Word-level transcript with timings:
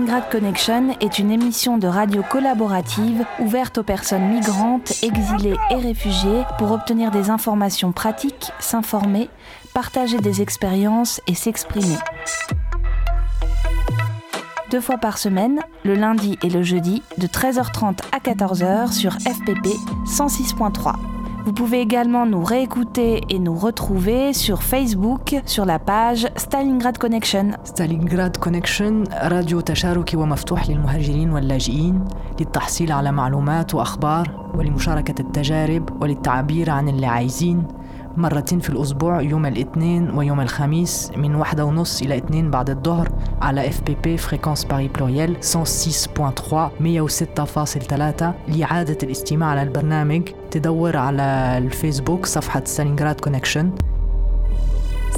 Stalingrad 0.00 0.30
Connection 0.30 0.96
est 1.00 1.18
une 1.18 1.30
émission 1.30 1.76
de 1.76 1.86
radio 1.86 2.22
collaborative 2.22 3.26
ouverte 3.38 3.76
aux 3.76 3.82
personnes 3.82 4.30
migrantes, 4.30 4.94
exilées 5.02 5.58
et 5.70 5.74
réfugiées 5.74 6.44
pour 6.56 6.72
obtenir 6.72 7.10
des 7.10 7.28
informations 7.28 7.92
pratiques, 7.92 8.50
s'informer, 8.60 9.28
partager 9.74 10.16
des 10.16 10.40
expériences 10.40 11.20
et 11.26 11.34
s'exprimer. 11.34 11.98
Deux 14.70 14.80
fois 14.80 14.96
par 14.96 15.18
semaine, 15.18 15.60
le 15.84 15.94
lundi 15.94 16.38
et 16.42 16.48
le 16.48 16.62
jeudi, 16.62 17.02
de 17.18 17.26
13h30 17.26 17.98
à 18.12 18.20
14h 18.20 18.92
sur 18.92 19.12
FPP 19.12 19.66
106.3. 20.06 21.19
Vous 21.44 21.52
pouvez 21.54 21.80
également 21.80 22.26
nous 22.26 22.44
réécouter 22.44 23.22
et 23.30 23.38
nous 23.38 23.54
retrouver 23.54 24.32
sur 24.34 24.62
Facebook 24.62 25.36
sur 25.46 25.64
la 25.64 25.78
page 25.78 26.28
Stalingrad 26.36 26.98
Connection. 26.98 27.50
ستالينغراد 27.64 28.36
Connection 28.36 29.04
راديو 29.22 29.60
تشاركي 29.60 30.16
ومفتوح 30.16 30.70
للمهاجرين 30.70 31.32
واللاجئين 31.32 32.04
للتحصيل 32.40 32.92
على 32.92 33.12
معلومات 33.12 33.74
وأخبار 33.74 34.50
ولمشاركة 34.54 35.20
التجارب 35.20 36.02
وللتعبير 36.02 36.70
عن 36.70 36.88
اللي 36.88 37.06
عايزين 37.06 37.64
مرتين 38.16 38.60
في 38.60 38.70
الأسبوع 38.70 39.22
يوم 39.22 39.46
الاثنين 39.46 40.10
ويوم 40.10 40.40
الخميس 40.40 41.10
من 41.16 41.34
واحدة 41.34 41.64
ونص 41.64 42.02
إلى 42.02 42.16
اتنين 42.16 42.50
بعد 42.50 42.70
الظهر 42.70 43.08
على 43.42 43.68
FPP 43.68 43.80
Fréquence 43.82 44.64
Paris 44.64 44.88
Plurielle 44.88 45.36
106.3 45.36 45.46
106.3 46.80 48.24
لإعادة 48.48 48.98
الاستماع 49.02 49.48
على 49.48 49.62
البرنامج 49.62 50.22
تدور 50.51 50.97
على 50.97 51.57
الفيسبوك 51.57 52.25
صفحة 52.25 52.63
ستالينغراد 52.65 53.19
كونكشن 53.19 53.71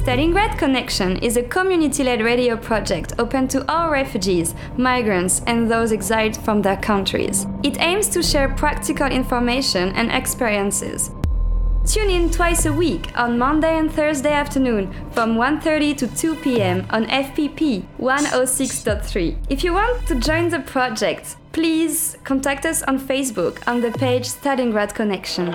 Stalingrad 0.08 0.56
Connection 0.56 1.18
is 1.18 1.36
a 1.36 1.42
community 1.42 2.02
led 2.02 2.22
radio 2.22 2.56
project 2.56 3.12
open 3.18 3.46
to 3.48 3.58
all 3.70 3.90
refugees, 3.90 4.54
migrants, 4.78 5.42
and 5.46 5.70
those 5.70 5.92
exiled 5.92 6.36
from 6.44 6.62
their 6.62 6.78
countries. 6.78 7.46
It 7.62 7.76
aims 7.78 8.08
to 8.14 8.22
share 8.22 8.48
practical 8.48 9.08
information 9.08 9.92
and 9.98 10.10
experiences. 10.10 11.10
Tune 11.84 12.10
in 12.10 12.30
twice 12.30 12.64
a 12.64 12.72
week 12.72 13.10
on 13.16 13.38
Monday 13.38 13.76
and 13.76 13.90
Thursday 13.90 14.32
afternoon 14.32 14.92
from 15.12 15.36
1:30 15.36 15.96
to 15.98 16.06
2 16.06 16.34
p.m. 16.36 16.86
on 16.90 17.06
FPP 17.06 17.84
106.3. 17.98 19.36
If 19.48 19.64
you 19.64 19.72
want 19.74 20.06
to 20.06 20.14
join 20.14 20.48
the 20.48 20.60
project, 20.60 21.36
please 21.53 22.17
contact 22.23 22.65
us 22.65 22.81
on 22.83 22.99
Facebook 22.99 23.65
on 23.67 23.79
the 23.79 23.91
page 23.91 24.27
Stalingrad 24.27 24.93
Connection. 24.93 25.53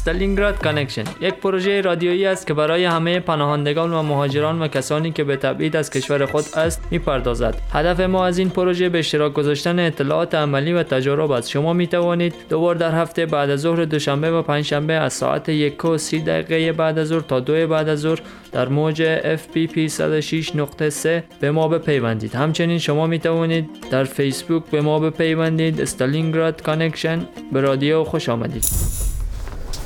استالینگراد 0.00 0.62
کانکشن 0.62 1.04
یک 1.20 1.34
پروژه 1.34 1.80
رادیویی 1.80 2.26
است 2.26 2.46
که 2.46 2.54
برای 2.54 2.84
همه 2.84 3.20
پناهندگان 3.20 3.92
و 3.92 4.02
مهاجران 4.02 4.62
و 4.62 4.68
کسانی 4.68 5.12
که 5.12 5.24
به 5.24 5.36
تبعید 5.36 5.76
از 5.76 5.90
کشور 5.90 6.26
خود 6.26 6.44
است 6.54 6.82
می‌پردازد. 6.90 7.56
هدف 7.72 8.00
ما 8.00 8.26
از 8.26 8.38
این 8.38 8.50
پروژه 8.50 8.88
به 8.88 8.98
اشتراک 8.98 9.32
گذاشتن 9.32 9.78
اطلاعات 9.78 10.34
عملی 10.34 10.72
و 10.72 10.82
تجارب 10.82 11.30
است. 11.30 11.50
شما 11.50 11.72
می 11.72 11.86
توانید 11.86 12.34
دو 12.48 12.60
بار 12.60 12.74
در 12.74 12.94
هفته 12.94 13.26
بعد 13.26 13.50
از 13.50 13.60
ظهر 13.60 13.84
دوشنبه 13.84 14.30
و 14.30 14.42
پنجشنبه 14.42 14.92
از 14.92 15.12
ساعت 15.12 15.48
یک 15.48 15.84
و 15.84 15.98
سی 15.98 16.20
دقیقه 16.20 16.72
بعد 16.72 16.98
از 16.98 17.08
ظهر 17.08 17.20
تا 17.20 17.40
دو 17.40 17.66
بعد 17.66 17.88
از 17.88 18.00
ظهر 18.00 18.20
در 18.52 18.68
موج 18.68 19.18
FPP 19.36 19.88
106.3 19.88 21.08
به 21.40 21.50
ما 21.50 21.68
بپیوندید. 21.68 22.34
همچنین 22.34 22.78
شما 22.78 23.06
می 23.06 23.18
توانید 23.18 23.68
در 23.90 24.04
فیسبوک 24.04 24.62
به 24.70 24.80
ما 24.80 24.98
بپیوندید. 24.98 25.80
استالینگراد 25.80 26.62
کانکشن 26.62 27.26
به 27.52 27.60
رادیو 27.60 28.04
خوش 28.04 28.28
آمدید. 28.28 29.09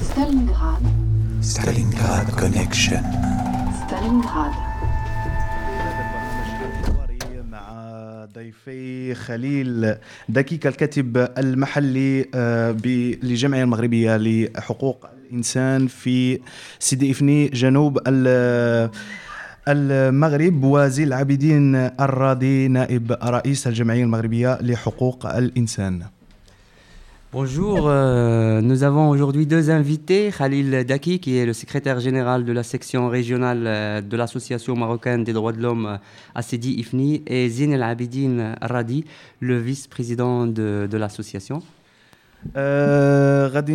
Stalingrad, 0.08 0.82
Stalingrad 1.52 2.28
Connection. 2.40 3.04
Stalingrad. 3.82 4.54
مع 7.50 8.26
ضيفي 8.34 9.14
خليل 9.14 9.94
دقيق 10.28 10.66
الكاتب 10.66 11.28
المحلي 11.38 12.26
آه، 12.34 12.70
ب- 12.70 12.86
للجمعية 13.22 13.62
المغربية 13.62 14.16
لحقوق 14.16 15.06
الإنسان 15.26 15.86
في 15.86 16.40
سيدي 16.78 17.10
إفني 17.10 17.48
جنوب 17.48 17.98
ال- 18.06 18.90
المغرب 19.68 20.64
وزي 20.64 21.04
العابدين 21.04 21.74
الراضي 21.76 22.68
نائب 22.68 23.12
رئيس 23.22 23.66
الجمعية 23.66 24.04
المغربية 24.04 24.58
لحقوق 24.60 25.26
الإنسان 25.26 26.02
Bonjour, 27.34 27.88
euh, 27.88 28.60
nous 28.60 28.84
avons 28.84 29.08
aujourd'hui 29.10 29.44
deux 29.44 29.68
invités, 29.68 30.30
Khalil 30.30 30.84
Daki 30.84 31.18
qui 31.18 31.36
est 31.36 31.44
le 31.44 31.52
secrétaire 31.52 31.98
général 31.98 32.44
de 32.44 32.52
la 32.52 32.62
section 32.62 33.08
régionale 33.08 33.64
euh, 33.66 34.00
de 34.00 34.16
l'Association 34.16 34.76
marocaine 34.76 35.24
des 35.24 35.32
droits 35.32 35.50
de 35.50 35.60
l'homme 35.60 35.86
euh, 35.86 35.96
à 36.36 36.42
Sidi 36.42 36.74
Ifni 36.78 37.24
et 37.26 37.48
Zine 37.48 37.72
El 37.72 37.82
Abidine 37.82 38.54
Radi, 38.62 39.04
le 39.40 39.58
vice-président 39.58 40.46
de, 40.46 40.86
de 40.88 40.96
l'association. 40.96 41.60
آه 42.56 43.46
غد 43.46 43.70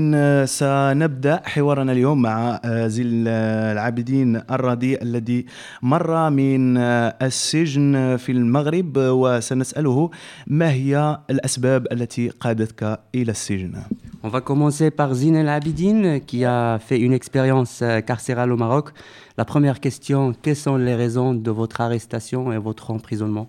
سنبدا 0.45 1.41
حوارنا 1.45 1.91
اليوم 1.91 2.21
مع 2.21 2.59
آه 2.65 2.87
زين 2.87 3.27
العابدين 3.27 4.35
الراضي 4.51 5.01
الذي 5.01 5.45
مر 5.81 6.29
من 6.29 6.77
آه 6.77 7.15
السجن 7.21 8.17
في 8.17 8.31
المغرب 8.31 8.93
وسنساله 8.97 10.09
ما 10.47 10.71
هي 10.71 11.19
الاسباب 11.29 11.87
التي 11.91 12.29
قادتك 12.29 12.99
إلى 13.15 13.31
السجن 13.31 13.73
On 14.21 14.27
va 14.27 14.41
commencer 14.41 14.91
par 14.91 15.13
Zine 15.13 15.37
El 15.37 15.47
Abidine 15.47 16.19
qui 16.19 16.43
a 16.43 16.77
fait 16.77 16.99
une 16.99 17.13
expérience 17.13 17.79
euh, 17.81 18.01
carcérale 18.01 18.51
au 18.51 18.57
Maroc. 18.57 18.89
La 19.37 19.45
première 19.45 19.79
question, 19.79 20.33
quelles 20.41 20.57
sont 20.57 20.75
les 20.75 20.93
raisons 20.93 21.33
de 21.33 21.51
votre 21.51 21.79
arrestation 21.79 22.51
et 22.51 22.57
votre 22.57 22.91
emprisonnement 22.91 23.47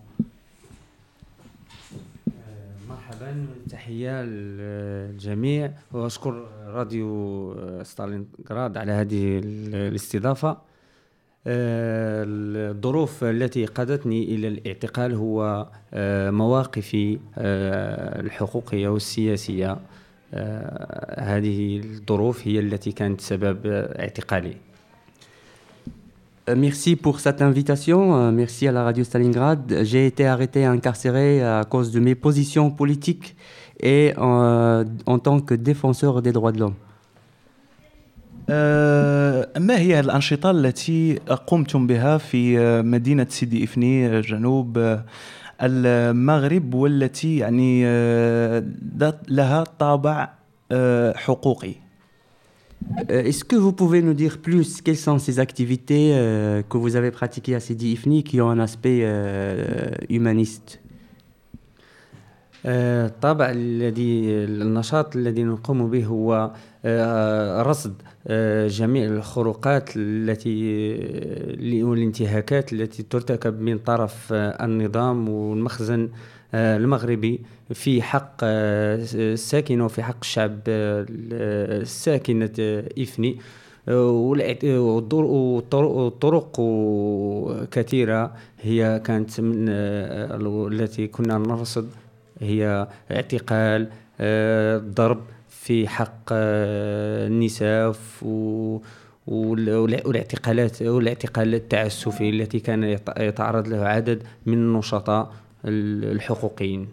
تحية 3.90 4.22
للجميع. 4.22 5.70
وأشكر 5.92 6.46
راديو 6.66 7.54
ستالينغراد 7.82 8.76
على 8.76 8.92
هذه 8.92 9.38
ال- 9.38 9.74
الاستضافة. 9.74 10.50
آه، 11.46 12.24
الظروف 12.28 13.24
التي 13.24 13.64
قادتني 13.66 14.24
إلى 14.34 14.48
الاعتقال 14.48 15.14
هو 15.14 15.66
آه، 15.94 16.30
مواقفي 16.30 17.18
آه، 17.38 18.20
الحقوقية 18.20 18.88
والسياسية. 18.88 19.76
آه، 20.34 21.20
هذه 21.20 21.78
الظروف 21.78 22.48
هي 22.48 22.58
التي 22.60 22.92
كانت 22.92 23.20
سبب 23.20 23.58
اعتقالي. 23.66 24.54
Euh, 26.48 26.56
Merci 26.66 26.96
pour 27.04 27.16
cette 27.24 27.42
invitation. 27.50 28.00
euh, 28.16 28.30
Merci 28.40 28.62
à 28.66 28.72
la 28.72 28.82
radio 28.88 29.04
Stalingrad. 29.04 29.62
J'ai 29.90 30.04
été 30.06 30.26
arrêté 30.34 30.58
et 30.60 30.70
incarcéré 30.76 31.26
à 31.42 31.64
cause 31.72 31.88
de 31.96 32.00
mes 32.00 32.16
positions 32.26 32.68
politiques. 32.82 33.28
et 33.79 34.13
euh, 34.17 34.83
en 35.13 35.17
tant 35.19 35.39
que 35.47 35.53
défenseur 35.55 36.21
des 36.21 36.31
droits 36.31 36.51
de 36.51 36.59
l'homme. 36.59 36.75
آه 38.49 39.49
ما 39.59 39.79
هي 39.79 39.99
الانشطه 39.99 40.51
التي 40.51 41.15
قمتم 41.47 41.87
بها 41.87 42.17
في 42.17 42.59
آه، 42.59 42.81
مدينه 42.81 43.27
سيدي 43.29 43.63
افني 43.63 44.07
آه، 44.07 44.21
جنوب 44.21 44.77
آه، 44.77 45.05
المغرب 45.61 46.73
والتي 46.73 47.37
يعني 47.37 47.81
آه، 47.85 48.63
ذات- 48.97 49.21
لها 49.29 49.63
طابع 49.79 50.29
آه، 50.71 51.17
حقوقي 51.17 51.73
Euh, 52.85 53.29
Est-ce 53.29 53.43
que 53.51 53.55
vous 53.55 53.73
pouvez 53.81 54.01
nous 54.07 54.13
dire 54.23 54.35
plus 54.47 54.69
quelles 54.85 55.01
sont 55.07 55.17
ces 55.27 55.39
activités 55.39 56.07
euh, 56.13 56.61
que 56.69 56.77
vous 56.83 56.95
avez 56.99 57.09
pratiquées 57.19 57.55
à 57.55 57.59
Sidi 57.59 57.87
Ifni 57.95 58.19
qui 58.23 58.37
ont 58.41 58.49
un 58.55 58.59
aspect 58.59 58.99
euh, 59.01 59.89
humaniste 60.09 60.69
آه، 60.77 60.88
الطابع 62.66 63.50
الذي 63.50 64.30
النشاط 64.44 65.16
الذي 65.16 65.44
نقوم 65.44 65.90
به 65.90 66.04
هو 66.06 66.50
آه، 66.84 67.62
رصد 67.62 67.94
آه، 68.26 68.66
جميع 68.68 69.04
الخروقات 69.04 69.90
التي 69.96 70.94
آه، 71.80 71.84
والانتهاكات 71.84 72.72
التي 72.72 73.02
ترتكب 73.02 73.60
من 73.60 73.78
طرف 73.78 74.32
آه، 74.32 74.64
النظام 74.64 75.28
والمخزن 75.28 76.08
آه، 76.54 76.76
المغربي 76.76 77.40
في 77.74 78.02
حق 78.02 78.34
آه، 78.42 78.98
الساكنة 79.14 79.84
وفي 79.84 80.02
حق 80.02 80.16
الشعب 80.22 80.58
آه، 80.68 81.06
الساكنة 81.82 82.50
آه، 82.60 82.84
إفني. 82.98 83.38
والطرق 85.74 86.60
كثيرة 87.70 88.32
هي 88.60 89.00
كانت 89.04 89.40
من 89.40 89.66
آه، 89.68 90.36
التي 90.72 91.06
كنا 91.06 91.38
نرصد 91.38 91.88
هي 92.40 92.88
اعتقال 93.10 93.88
آه، 94.20 94.78
ضرب 94.78 95.22
في 95.48 95.88
حق 95.88 96.28
آه، 96.32 97.26
النساء 97.26 97.92
والاعتقالات 99.26 100.82
والاعتقال 100.82 101.54
التعسفي 101.54 102.30
التي 102.30 102.60
كان 102.60 102.84
يت- 102.84 103.18
يتعرض 103.18 103.68
له 103.68 103.84
عدد 103.88 104.22
من 104.46 104.54
النشطاء 104.54 105.32
ال- 105.64 106.12
الحقوقيين. 106.12 106.88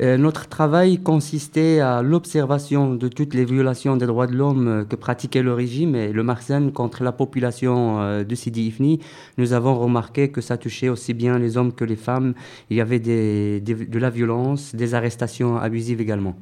Notre 0.00 0.46
travail 0.48 0.98
consistait 1.02 1.80
à 1.80 2.02
l'observation 2.02 2.94
de 2.94 3.08
toutes 3.08 3.34
les 3.34 3.44
violations 3.44 3.96
des 3.96 4.06
droits 4.06 4.28
de 4.28 4.34
l'homme 4.34 4.68
euh, 4.68 4.84
que 4.84 4.96
pratiquait 4.96 5.42
le 5.42 5.52
régime 5.52 5.96
et 5.96 6.12
le 6.12 6.22
Marsen 6.22 6.72
contre 6.72 7.02
la 7.02 7.12
population 7.12 8.00
euh, 8.00 8.24
de 8.24 8.34
Sidi 8.34 8.68
Ifni. 8.68 9.00
Nous 9.38 9.52
avons 9.52 9.78
remarqué 9.78 10.30
que 10.30 10.40
ça 10.40 10.56
touchait 10.56 10.88
aussi 10.88 11.14
bien 11.14 11.38
les 11.38 11.56
hommes 11.56 11.72
que 11.72 11.84
les 11.84 11.96
femmes. 11.96 12.34
Il 12.70 12.76
y 12.76 12.80
avait 12.80 13.00
de 13.00 13.98
la 13.98 14.10
violence, 14.10 14.74
des 14.74 14.94
arrestations 14.94 15.56
abusives 15.56 16.00
également. 16.00 16.36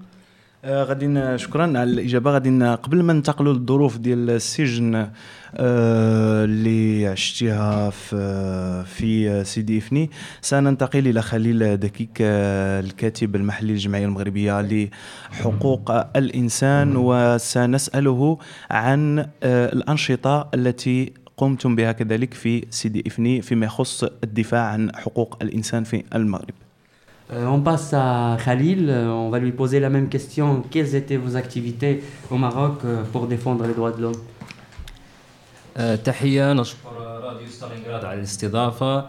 آه، 0.64 0.85
غادي 0.85 1.38
شكرا 1.38 1.62
على 1.62 1.82
الإجابة. 1.82 2.31
غادي 2.31 2.64
قبل 2.75 3.03
ما 3.03 3.12
ننتقلوا 3.12 3.53
للظروف 3.53 3.99
ديال 3.99 4.31
السجن 4.31 4.94
آه، 4.94 6.44
اللي 6.44 7.06
عشتيها 7.06 7.91
في 7.91 8.85
في 8.87 9.44
سيدي 9.44 9.79
إفني 9.79 10.11
سننتقل 10.41 11.08
إلى 11.08 11.23
خليل 11.23 11.76
دكيك 11.76 12.19
آه، 12.20 12.81
الكاتب 12.81 13.37
المحلي 13.37 13.73
للجمعية 13.73 14.05
المغربية 14.05 14.61
لحقوق 14.61 16.17
الإنسان 16.17 16.97
وسنسأله 16.97 18.38
عن 18.70 19.26
الأنشطة 19.44 20.49
التي 20.55 21.12
قمتم 21.37 21.76
بها 21.76 21.93
كذلك 21.93 22.35
في 22.35 22.64
سيدي 22.70 23.05
إفني 23.06 23.43
فيما 23.43 23.67
يخص 23.67 24.05
الدفاع 24.05 24.62
عن 24.62 24.97
حقوق 24.97 25.38
الإنسان 25.43 25.85
في 25.85 26.02
المغرب. 26.14 26.65
Euh, 27.32 27.46
on 27.56 27.61
passe 27.61 27.93
à 27.93 28.37
Khalil, 28.44 28.88
Euh, 28.88 29.08
on 29.25 29.31
va 29.31 29.38
lui 29.44 29.52
poser 29.52 29.81
la 29.81 29.90
même 29.96 30.08
question. 30.08 30.62
Quelles 30.73 30.94
étaient 30.94 31.17
vos 31.17 31.34
activités 31.37 31.94
au 32.31 32.37
Maroc 32.37 32.76
euh, 32.84 33.02
pour 33.12 33.26
défendre 33.26 33.67
les 33.67 33.75
droits 33.75 33.90
de 33.93 34.02
l'homme? 34.02 34.20
آه، 35.76 35.94
تحية. 35.96 36.52
نشكر 36.52 36.78
راديو 37.23 37.46
ستالينغراد 37.49 38.05
على 38.05 38.19
الاستضافة. 38.19 39.06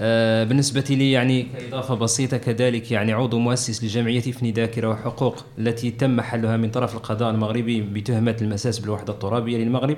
آه، 0.00 0.44
بالنسبة 0.44 0.84
لي 0.90 1.12
يعني 1.12 1.42
كإضافة 1.42 1.94
بسيطة 1.94 2.36
كذلك 2.36 2.90
يعني 2.90 3.12
عضو 3.12 3.38
مؤسس 3.38 3.84
لجمعية 3.84 4.20
فني 4.20 4.52
ذاكرة 4.52 4.88
وحقوق 4.88 5.44
التي 5.58 5.90
تم 5.90 6.20
حلها 6.20 6.56
من 6.56 6.70
طرف 6.70 6.94
القضاء 6.94 7.30
المغربي 7.30 7.80
بتهمة 7.80 8.36
المساس 8.42 8.78
بالوحدة 8.78 9.12
الترابية 9.12 9.58
للمغرب. 9.58 9.96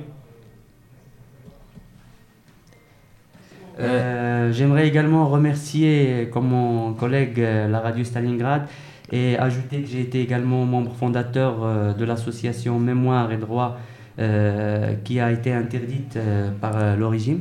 Euh, 3.79 4.51
J'aimerais 4.51 4.87
également 4.87 5.27
remercier, 5.27 6.29
comme 6.33 6.47
mon 6.49 6.93
collègue, 6.93 7.39
euh, 7.39 7.67
la 7.67 7.79
radio 7.79 8.03
Stalingrad 8.03 8.63
et 9.11 9.37
ajouter 9.37 9.81
que 9.81 9.87
j'ai 9.87 10.01
été 10.01 10.21
également 10.21 10.65
membre 10.65 10.91
fondateur 11.01 11.53
euh, 11.63 11.93
de 11.93 12.05
l'association 12.05 12.77
Mémoire 12.79 13.31
et 13.31 13.37
Droit 13.37 13.77
euh, 14.19 14.93
qui 15.05 15.19
a 15.19 15.31
été 15.31 15.51
interdite 15.53 16.15
euh, 16.17 16.51
par 16.61 16.73
euh, 16.75 16.95
le 16.95 17.07
régime. 17.07 17.39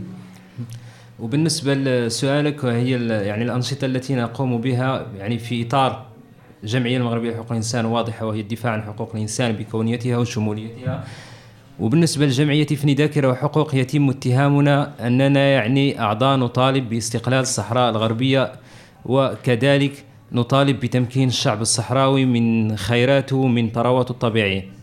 وبالنسبة 1.20 1.74
لسؤالك 1.74 2.64
وهي 2.64 2.96
ال- 2.96 3.10
يعني 3.10 3.42
الأنشطة 3.44 3.84
التي 3.84 4.14
نقوم 4.14 4.60
بها 4.60 5.06
يعني 5.18 5.38
في 5.38 5.66
إطار 5.66 6.06
الجمعية 6.62 6.96
المغربية 6.96 7.30
لحقوق 7.30 7.50
الإنسان 7.50 7.84
واضحة 7.84 8.26
وهي 8.26 8.40
الدفاع 8.40 8.72
عن 8.72 8.82
حقوق 8.82 9.10
الإنسان 9.14 9.52
بكونيتها 9.52 10.16
وشموليتها 10.16 11.04
وبالنسبة 11.79 12.25
لجمعية 12.25 12.65
فني 12.65 12.93
ذاكرة 12.93 13.27
وحقوق 13.27 13.75
يتم 13.75 14.09
اتهامنا 14.09 15.07
أننا 15.07 15.49
يعني 15.49 16.01
أعضاء 16.01 16.37
نطالب 16.37 16.89
باستقلال 16.89 17.39
الصحراء 17.39 17.89
الغربية 17.89 18.51
وكذلك 19.05 20.03
نطالب 20.31 20.79
بتمكين 20.79 21.27
الشعب 21.27 21.61
الصحراوي 21.61 22.25
من 22.25 22.75
خيراته 22.77 23.47
من 23.47 23.69
ثرواته 23.69 24.11
الطبيعية. 24.11 24.74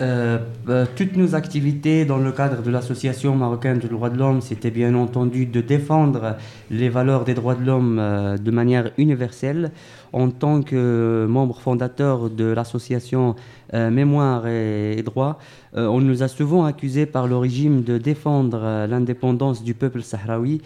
Euh, 0.00 0.38
euh, 0.68 0.86
toutes 0.96 1.16
nos 1.16 1.34
activités 1.34 2.06
dans 2.06 2.16
le 2.16 2.32
cadre 2.32 2.62
de 2.62 2.70
l'association 2.70 3.36
marocaine 3.36 3.78
des 3.78 3.88
droits 3.88 4.08
de 4.08 4.16
l'homme, 4.16 4.40
c'était 4.40 4.70
bien 4.70 4.94
entendu 4.94 5.44
de 5.44 5.60
défendre 5.60 6.36
les 6.70 6.88
valeurs 6.88 7.24
des 7.24 7.34
droits 7.34 7.54
de 7.54 7.64
l'homme 7.64 7.98
euh, 7.98 8.38
de 8.38 8.50
manière 8.50 8.92
universelle. 8.96 9.72
En 10.12 10.30
tant 10.30 10.62
que 10.62 11.26
membre 11.28 11.60
fondateur 11.60 12.30
de 12.30 12.46
l'association 12.46 13.36
Mémoire 13.72 14.48
et, 14.48 14.98
et 14.98 15.02
Droit, 15.04 15.38
euh, 15.76 15.86
on 15.86 16.00
nous 16.00 16.24
a 16.24 16.28
souvent 16.28 16.64
accusés 16.64 17.06
par 17.06 17.28
le 17.28 17.36
régime 17.36 17.84
de 17.84 17.98
défendre 17.98 18.86
l'indépendance 18.88 19.62
du 19.62 19.74
peuple 19.74 20.02
sahraoui 20.02 20.62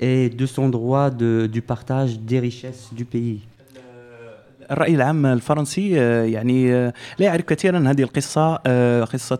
et 0.00 0.30
de 0.30 0.46
son 0.46 0.68
droit 0.68 1.10
du 1.10 1.62
partage 1.62 2.18
des 2.18 2.40
richesses 2.40 2.88
du 2.92 3.04
pays. 3.04 3.42
الرأي 4.70 4.94
العام 4.94 5.26
الفرنسي 5.26 6.00
آه، 6.00 6.24
يعني 6.24 6.74
آه، 6.74 6.92
لا 7.18 7.26
يعرف 7.26 7.44
كثيرا 7.44 7.78
هذه 7.90 8.02
القصة 8.02 8.58
آه، 8.66 9.04
قصة 9.04 9.38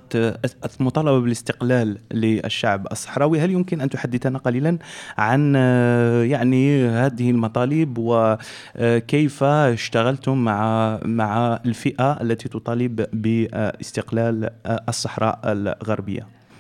المطالبة 0.80 1.20
بالاستقلال 1.20 1.98
للشعب 2.12 2.86
الصحراوي. 2.92 3.40
هل 3.40 3.50
يمكن 3.50 3.80
أن 3.80 3.90
تحدثنا 3.90 4.38
قليلا 4.38 4.78
عن 5.18 5.54
يعني 6.24 6.88
هذه 6.88 7.30
المطالب 7.30 7.98
وكيف 7.98 9.44
اشتغلتم 9.44 10.38
مع 10.44 10.98
مع 11.04 11.60
الفئة 11.66 12.12
التي 12.22 12.48
تطالب 12.48 13.06
باستقلال 13.12 14.50
الصحراء 14.88 15.40
الغربية؟ 15.44 16.37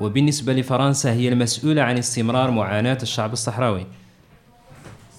وبالنسبة 0.00 0.52
لفرنسا 0.52 1.12
هي 1.12 1.28
المسؤولة 1.28 1.82
عن 1.82 1.98
استمرار 1.98 2.50
معاناة 2.50 2.98
الشعب 3.02 3.32
الصحراوي 3.32 3.86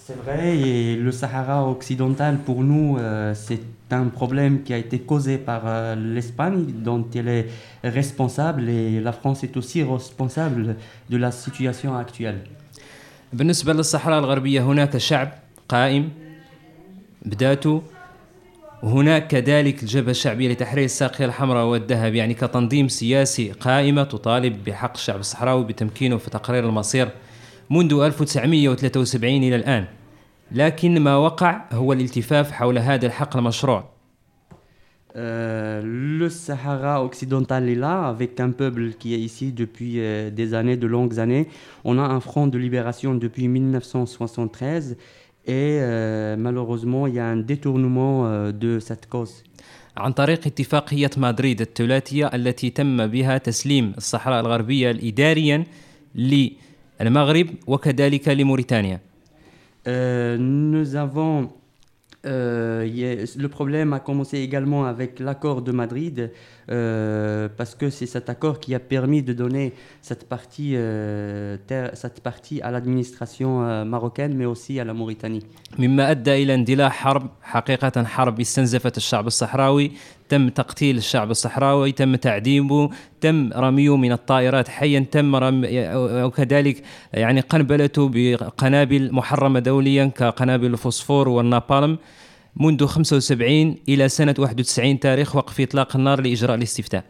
C'est 0.04 0.20
vrai, 0.24 0.58
et 0.58 0.96
le 0.96 1.12
Sahara 1.12 1.64
occidental, 1.68 2.38
pour 2.44 2.64
nous, 2.64 2.98
euh, 2.98 3.34
c'est 3.34 3.62
un 3.92 4.08
problème 4.08 4.62
qui 4.64 4.74
a 4.74 4.76
été 4.76 4.98
causé 4.98 5.38
par 5.38 5.62
euh, 5.64 5.94
l'Espagne, 5.94 6.66
dont 6.88 7.06
elle 7.14 7.28
est 7.28 7.46
responsable, 7.84 8.68
et 8.68 9.00
la 9.00 9.12
France 9.12 9.44
est 9.44 9.56
aussi 9.56 9.84
responsable 9.84 10.74
de 11.08 11.16
la 11.16 11.30
situation 11.30 11.96
actuelle. 11.96 12.40
بالنسبة 13.32 13.72
للصحراء 13.72 14.18
الغربية 14.18 14.60
هناك 14.60 14.96
شعب 14.96 15.32
قائم 15.68 16.10
بذاته 17.24 17.82
وهناك 18.82 19.26
كذلك 19.26 19.82
الجبهة 19.82 20.10
الشعبية 20.10 20.48
لتحرير 20.48 20.84
الساقية 20.84 21.24
الحمراء 21.24 21.66
والذهب 21.66 22.14
يعني 22.14 22.34
كتنظيم 22.34 22.88
سياسي 22.88 23.52
قائمة 23.52 24.04
تطالب 24.04 24.64
بحق 24.64 24.92
الشعب 24.94 25.20
الصحراوي 25.20 25.64
بتمكينه 25.64 26.16
في 26.16 26.30
تقرير 26.30 26.68
المصير 26.68 27.08
منذ 27.70 27.94
1973 27.94 29.34
إلى 29.34 29.56
الآن. 29.56 29.84
لكن 30.52 31.00
ما 31.00 31.16
وقع 31.16 31.64
هو 31.72 31.92
الالتفاف 31.92 32.52
حول 32.52 32.78
هذا 32.78 33.06
الحق 33.06 33.36
المشروع. 33.36 33.92
Euh, 35.14 35.82
le 35.84 36.30
Sahara 36.30 37.04
occidental 37.04 37.68
est 37.68 37.74
là, 37.74 38.08
avec 38.08 38.40
un 38.40 38.50
peuple 38.50 38.92
qui 38.98 39.12
est 39.12 39.18
ici 39.18 39.52
depuis 39.52 40.00
euh, 40.00 40.30
des 40.30 40.54
années, 40.54 40.78
de 40.78 40.86
longues 40.86 41.20
années. 41.20 41.48
On 41.84 41.98
a 41.98 42.02
un 42.02 42.20
front 42.20 42.46
de 42.46 42.56
libération 42.56 43.14
depuis 43.14 43.46
1973 43.46 44.96
et 45.46 45.78
euh, 45.80 46.36
malheureusement, 46.36 47.06
il 47.06 47.14
y 47.14 47.18
a 47.18 47.26
un 47.26 47.36
détournement 47.36 48.26
euh, 48.26 48.52
de 48.52 48.78
cette 48.78 49.08
cause. 49.08 49.42
عن 49.96 50.12
طريق 50.12 50.46
اتفاقية 50.46 51.10
مدريد 51.16 51.60
الثلاثية 51.60 52.26
التي 52.34 52.70
تم 52.70 53.06
بها 53.06 53.38
تسليم 53.38 53.92
الصحراء 53.98 54.40
الغربية 54.40 54.90
إداريا 54.90 55.64
للمغرب 56.14 57.46
وكذلك 57.66 58.28
لموريتانيا 58.28 59.00
Euh, 59.86 60.36
nous 60.38 60.94
avons. 60.96 61.48
euh, 62.24 62.84
a- 62.84 63.36
le 63.44 63.48
problème 63.48 63.92
a 63.92 63.98
commencé 64.08 64.38
également 64.38 64.84
avec 64.86 65.18
l'accord 65.18 65.60
de 65.62 65.72
Madrid, 65.72 66.30
euh, 66.70 67.48
parce 67.56 67.74
que 67.74 67.90
c'est 67.90 68.06
cet 68.06 68.30
accord 68.30 68.60
qui 68.60 68.74
a 68.74 68.78
permis 68.80 69.22
de 69.22 69.32
donner 69.32 69.72
cette 70.00 70.28
partie, 70.28 70.72
euh, 70.76 71.56
cette 71.94 72.20
partie 72.20 72.60
à 72.62 72.70
l'administration 72.70 73.64
euh, 73.64 73.84
marocaine, 73.84 74.34
mais 74.34 74.44
aussi 74.44 74.78
à 74.80 74.84
la 74.84 74.94
Mauritanie. 74.94 75.42
مما 75.78 76.10
أدى 76.10 76.42
إلى 76.42 76.54
اندلاع 76.54 76.88
حرب 76.88 77.30
حقيقة 77.42 78.04
حرب 78.04 78.40
استنزفت 78.40 78.96
الشعب 78.96 79.26
الصحراوي 79.26 79.92
تم 80.28 80.48
تقتيل 80.48 80.96
الشعب 80.96 81.30
الصحراوي 81.30 81.92
تم 81.92 82.16
تعذيبه 82.16 82.90
تم 83.20 83.52
رميه 83.52 83.96
من 83.96 84.12
الطائرات 84.12 84.68
حيا 84.68 85.06
تم 85.10 85.36
رم 85.36 85.66
وكذلك 86.24 86.82
يعني 87.12 87.40
قنبلته 87.40 88.10
بقنابل 88.14 89.12
محرمة 89.14 89.60
دوليا 89.60 90.04
كقنابل 90.04 90.66
الفوسفور 90.66 91.28
والنابالم 91.28 91.98
منذ 92.59 92.85
75 92.85 93.75
إلى 93.89 94.09
سنة 94.09 94.35
91 94.37 94.99
تاريخ 94.99 95.35
وقف 95.35 95.61
إطلاق 95.61 95.95
النار 95.95 96.21
لإجراء 96.21 96.55
الاستفتاء 96.55 97.03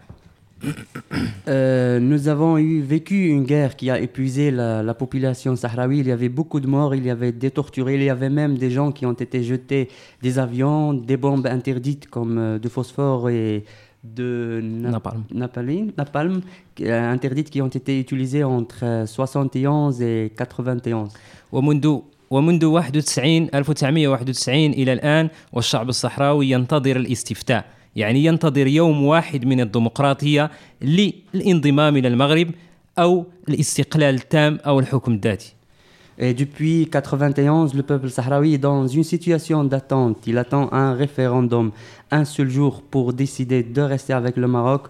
Euh, 1.48 2.00
nous 2.00 2.28
avons 2.28 2.58
eu, 2.58 2.82
vécu 2.82 3.28
une 3.30 3.44
guerre 3.44 3.76
qui 3.76 3.90
a 3.90 4.00
épuisé 4.00 4.52
la, 4.52 4.84
la 4.84 4.94
population 4.94 5.56
sahraoui. 5.56 6.00
Il 6.00 6.08
y 6.08 6.12
avait 6.12 6.30
beaucoup 6.30 6.60
de 6.60 6.68
morts, 6.68 6.96
il 6.96 7.06
y 7.06 7.10
avait 7.10 7.32
des 7.32 7.52
torturés, 7.52 7.96
il 7.96 8.04
y 8.04 8.10
avait 8.10 8.30
même 8.30 8.58
des 8.58 8.72
gens 8.72 8.92
qui 8.92 9.06
ont 9.06 9.14
été 9.14 9.44
jetés 9.44 9.88
des 10.22 10.40
avions, 10.40 10.94
des 10.94 11.18
bombes 11.18 11.48
interdites 11.48 12.10
comme 12.10 12.38
euh, 12.38 12.60
de 12.60 12.70
phosphore 12.70 13.30
et 13.30 13.64
de 14.04 14.60
na- 14.64 14.92
Napalm. 14.92 15.24
napalm, 15.34 15.92
napalm, 15.98 16.42
euh, 16.82 17.12
interdites 17.12 17.50
qui 17.50 17.62
ont 17.62 17.68
été 17.68 18.00
utilisées 18.00 18.44
entre 18.44 18.84
euh, 18.84 19.06
71 19.06 20.02
et 20.02 20.32
91. 20.36 21.10
ومنذ 22.33 22.65
ومنذ 22.65 22.65
91 22.65 23.49
1991 23.55 24.57
إلى 24.57 24.93
الآن 24.93 25.29
والشعب 25.53 25.89
الصحراوي 25.89 26.51
ينتظر 26.51 26.97
الاستفتاء 26.97 27.65
يعني 27.97 28.25
ينتظر 28.25 28.67
يوم 28.67 29.05
واحد 29.05 29.45
من 29.45 29.61
الديمقراطية 29.61 30.51
للانضمام 30.83 31.97
إلى 31.97 32.09
المغرب 32.09 32.51
أو 32.99 33.27
الاستقلال 33.49 34.15
التام 34.15 34.59
أو 34.67 34.81
الحكم 34.81 35.13
الذاتي 35.13 35.55
Et 36.19 36.35
depuis 36.35 36.89
91, 36.91 37.75
le 37.75 37.83
peuple 37.83 38.11
sahraoui 38.11 38.55
est 38.55 38.59
dans 38.59 38.87
une 38.87 39.03
situation 39.03 39.65
d'attente. 39.65 40.19
Il 40.27 40.39
attend 40.39 40.73
un 40.73 40.93
référendum, 40.93 41.73
un 42.11 42.25
seul 42.25 42.49
jour 42.51 42.83
pour 42.83 43.13
décider 43.15 43.63
de 43.63 43.81
rester 43.81 44.13
avec 44.13 44.37
le 44.37 44.47
Maroc 44.47 44.89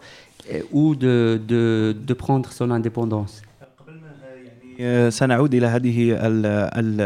euh, 0.52 0.60
ou 0.72 0.94
de, 0.96 1.40
de, 1.46 1.96
de 1.96 2.14
prendre 2.14 2.50
son 2.52 2.70
indépendance. 2.72 3.40
سنعود 5.08 5.54
إلى 5.54 5.66
هذه 5.66 6.12
ال 6.12 6.46
ال 6.46 7.00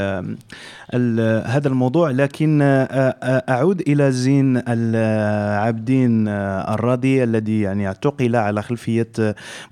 ال 0.95 1.47
هذا 1.47 1.69
الموضوع 1.69 2.11
لكن 2.11 2.59
أعود 2.63 3.81
إلى 3.81 4.13
زين 4.13 4.63
العابدين 4.69 6.29
الراضي 6.29 7.25
الذي 7.25 7.61
يعني 7.61 7.87
اعتقل 7.87 8.37
على 8.37 8.63
خلفية 8.63 9.09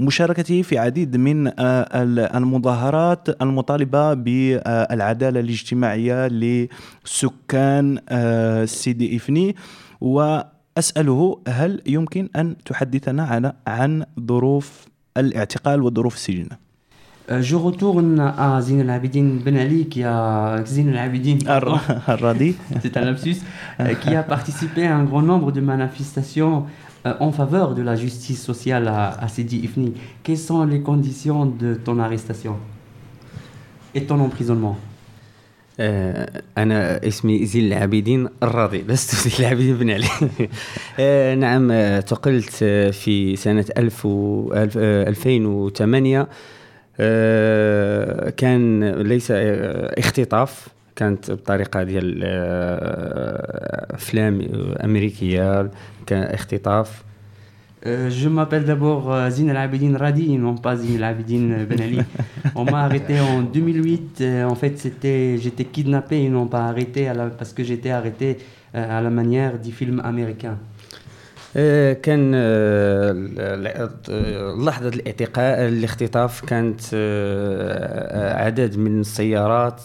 مشاركته 0.00 0.62
في 0.62 0.78
عديد 0.78 1.16
من 1.16 1.46
ال- 1.48 2.18
المظاهرات 2.36 3.42
المطالبة 3.42 4.14
بالعدالة 4.14 5.40
الاجتماعية 5.40 6.26
لسكان 6.28 7.98
سيدي 8.66 9.16
إفني 9.16 9.56
وأسأله 10.00 11.38
هل 11.48 11.82
يمكن 11.86 12.28
أن 12.36 12.56
تحدثنا 12.64 13.54
عن 13.66 14.04
ظروف 14.20 14.86
الاعتقال 15.16 15.82
وظروف 15.82 16.14
السجن؟ 16.14 16.48
Euh, 17.31 17.41
je 17.43 17.55
retourne 17.55 18.19
à 18.19 18.59
Zine 18.61 18.79
El 18.79 18.89
Abidine 18.89 19.37
Ben 19.45 19.55
Ali, 19.55 19.87
qui 19.87 20.03
a 20.03 20.63
Zine 20.65 20.89
El 20.89 20.97
Abidine, 20.97 21.39
pardon, 21.43 21.77
الراضي 22.09 22.55
c'est 22.81 22.97
un 22.97 23.01
lapsus, 23.05 23.37
euh, 23.79 23.93
qui 24.01 24.15
a 24.15 24.23
participé 24.23 24.87
à 24.87 24.95
un 24.95 25.03
grand 25.03 25.21
nombre 25.21 25.51
de 25.51 25.61
manifestations 25.61 26.65
euh, 27.05 27.13
en 27.19 27.31
faveur 27.31 27.75
de 27.75 27.83
la 27.83 27.95
justice 27.95 28.41
sociale 28.43 28.87
à, 28.87 29.09
à 29.25 29.27
Sidi 29.27 29.57
Ifni. 29.67 29.93
Quelles 30.23 30.43
sont 30.49 30.63
les 30.65 30.81
conditions 30.81 31.45
de 31.45 31.69
ton 31.85 31.99
arrestation 31.99 32.55
et 33.95 34.03
ton 34.05 34.19
emprisonnement 34.19 34.77
آه، 35.81 36.41
أنا 36.57 37.07
اسمي 37.07 37.45
زين 37.45 37.65
العابدين 37.67 38.27
الراضي 38.43 38.81
لست 38.87 39.15
زين 39.15 39.33
العابدين 39.39 39.77
بن 39.77 39.89
علي 39.91 40.07
آه، 40.99 41.35
نعم 41.35 41.71
آه، 41.71 41.95
اعتقلت 41.95 42.59
آه، 42.63 42.91
في 42.91 43.35
سنة 43.35 43.65
1000 43.77 44.05
و- 44.05 44.49
ألف- 44.53 44.77
آه، 44.77 45.07
2008 45.09 46.19
آه، 46.21 46.27
كان 48.37 48.83
ليس 49.01 49.31
آه، 49.31 49.99
اختطاف 49.99 50.67
كانت 50.95 51.31
بطريقة 51.31 51.83
ديال 51.83 52.19
آه، 52.23 53.95
أفلام 53.95 54.41
أمريكية 54.83 55.71
كان 56.05 56.23
اختطاف 56.23 57.03
Euh, 57.85 58.09
je 58.09 58.27
m'appelle 58.27 58.65
d'abord 58.65 59.05
euh, 59.09 59.29
Zine 59.29 59.51
El 59.51 59.55
Abidine 59.65 59.95
Radi, 59.95 60.37
non 60.37 60.55
pas 60.65 60.75
Zine 60.75 60.95
El 60.97 61.03
Abidine 61.05 61.65
Ben 61.69 61.79
Ali. 61.79 61.99
On 62.53 62.65
m'a 62.65 62.81
arrêté 62.83 63.21
en 63.21 63.41
2008. 63.41 64.19
euh, 64.19 64.43
en 64.43 64.55
fait, 64.55 64.77
c'était, 64.77 65.37
j'étais 65.37 65.63
kidnappé 65.63 66.17
et 66.25 66.27
non 66.27 66.45
pas 66.47 66.63
arrêté 66.71 67.07
à 67.07 67.13
la- 67.13 67.27
parce 67.39 67.53
que 67.53 67.63
j'étais 67.63 67.91
arrêté 67.91 68.37
euh, 68.75 68.97
à 68.97 68.99
la 69.01 69.09
manière 69.09 69.57
du 69.57 69.71
film 69.71 70.01
américain. 70.03 70.57
آه، 71.56 71.92
كان 71.92 72.32
آه، 72.34 73.12
لحظة 74.58 74.88
الاعتقاء 74.88 75.68
الاختطاف 75.68 76.44
كانت 76.44 76.80
آه، 76.94 78.44
عدد 78.44 78.76
من 78.76 79.00
السيارات 79.00 79.80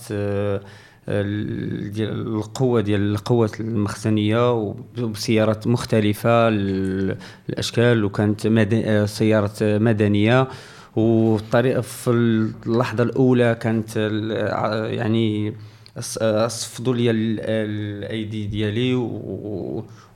ال- 1.09 1.91
ديال 1.91 2.27
القوة 2.27 2.81
ديال 2.81 3.11
القوة 3.11 3.51
المخزنية 3.59 4.53
وبسيارات 4.53 5.67
مختلفة 5.67 6.47
ال- 6.47 7.17
الأشكال 7.49 8.03
وكانت 8.05 8.47
سيارة 9.05 9.51
مدنية. 9.61 10.47
والطريقة 10.95 11.81
في 11.81 12.09
اللحظة 12.09 13.03
الأولى 13.03 13.55
كانت 13.61 13.95
يعني 14.89 15.53
صفدوا 16.47 16.93
لي 16.95 17.11
ال- 17.11 17.39
الأيدي 17.39 18.45
ديالي 18.47 18.93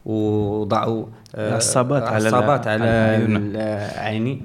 وضعوا 0.06 1.06
آه، 1.36 1.50
العصابات 1.50 2.04
على- 2.04 2.26
عصابات 2.26 2.68
على 2.68 2.84
على 2.84 3.90
عيني 3.98 4.42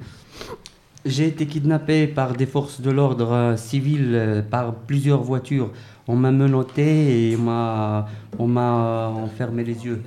J'ai 1.05 1.27
été 1.33 1.45
kidnappé 1.47 2.07
par 2.07 2.33
des 2.33 2.45
forces 2.45 2.81
de 2.81 2.91
l'ordre 2.91 3.31
euh, 3.31 3.55
civil, 3.55 4.03
euh, 4.13 4.41
par 4.41 4.65
plusieurs 4.89 5.21
voitures. 5.31 5.69
On 6.09 6.15
m'a 6.17 6.29
menotté 6.31 6.87
et 7.31 7.35
on 7.37 7.41
m'a, 7.49 8.05
m'a 8.55 8.69
enfermé 9.25 9.63
les 9.63 9.79
yeux. 9.87 10.01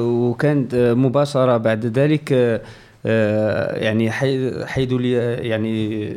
وكانت 0.00 0.74
مباشرة 0.74 1.56
بعد 1.56 1.86
ذلك 1.86 2.32
يعني 3.84 4.10
حي- 4.10 4.64
حيدوا 4.66 4.98
لي 4.98 5.12
يعني 5.48 6.16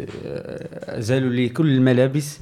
زالوا 0.98 1.30
لي 1.30 1.50
كل 1.50 1.68
الملابس 1.68 2.40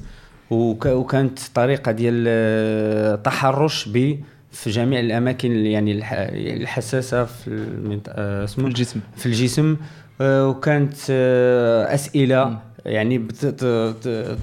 وكانت 0.54 1.38
طريقة 1.54 1.92
ديال 1.92 2.24
آه، 2.28 3.14
تحرش 3.14 3.88
بي 3.88 4.24
في 4.52 4.70
جميع 4.70 5.00
الأماكن 5.00 5.52
اللي 5.52 5.72
يعني 5.72 5.92
الح- 5.92 6.12
الحساسة 6.32 7.24
في 7.24 7.48
المنطقة 7.48 8.44
اسمه؟ 8.44 8.66
الجسم. 8.66 9.00
في 9.16 9.26
الجسم 9.26 9.76
آه، 10.20 10.48
وكانت 10.48 10.94
آه، 11.10 11.94
أسئلة 11.94 12.58
يعني 12.86 13.18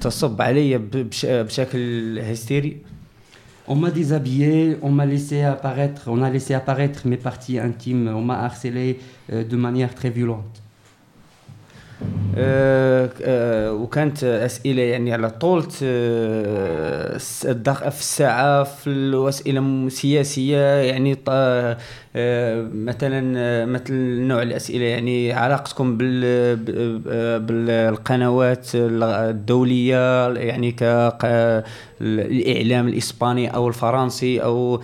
تصب 0.00 0.42
علي 0.42 0.78
ب- 0.78 0.90
بش- 0.90 1.26
بشكل 1.26 2.18
هستيري. 2.18 2.76
On 3.68 3.76
m'a 3.76 3.90
déshabillé, 3.92 4.76
on 4.82 4.90
m'a 4.90 5.06
laissé 5.06 5.38
apparaître, 5.54 6.02
on 6.08 6.20
a 6.20 6.28
laissé 6.36 6.52
apparaître 6.52 7.00
mes 7.06 7.16
parties 7.28 7.58
intimes, 7.60 8.08
on 8.08 8.22
m'a 8.30 8.38
harcelé 8.46 8.98
euh, 8.98 9.44
de 9.52 9.56
manière 9.56 9.94
très 9.94 10.10
violente. 10.10 10.56
آه، 12.38 13.10
آه، 13.22 13.72
وكانت 13.72 14.24
أسئلة 14.24 14.82
يعني 14.82 15.12
على 15.12 15.30
طول 15.30 15.66
آه، 15.82 17.16
الس- 17.16 17.46
الدق- 17.46 17.88
في 17.88 18.00
الساعة 18.00 18.62
في 18.64 18.86
الأسئلة 18.90 19.60
م- 19.60 19.88
سياسيه 19.88 20.58
يعني 20.82 21.16
آه، 21.28 21.76
مثلا 22.74 23.66
مثل 23.66 23.94
نوع 24.20 24.42
الأسئلة 24.42 24.84
يعني 24.84 25.32
علاقتكم 25.32 25.96
بالقنوات 27.38 28.68
الدولية 28.74 30.28
يعني 30.28 30.72
ك 30.72 30.82
الإعلام 32.00 32.88
الإسباني 32.88 33.54
أو 33.54 33.68
الفرنسي 33.68 34.42
أو 34.42 34.80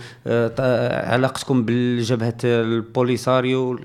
علاقتكم 1.09 1.65
بالجبهة 1.65 2.37
البوليساريو. 2.43 3.79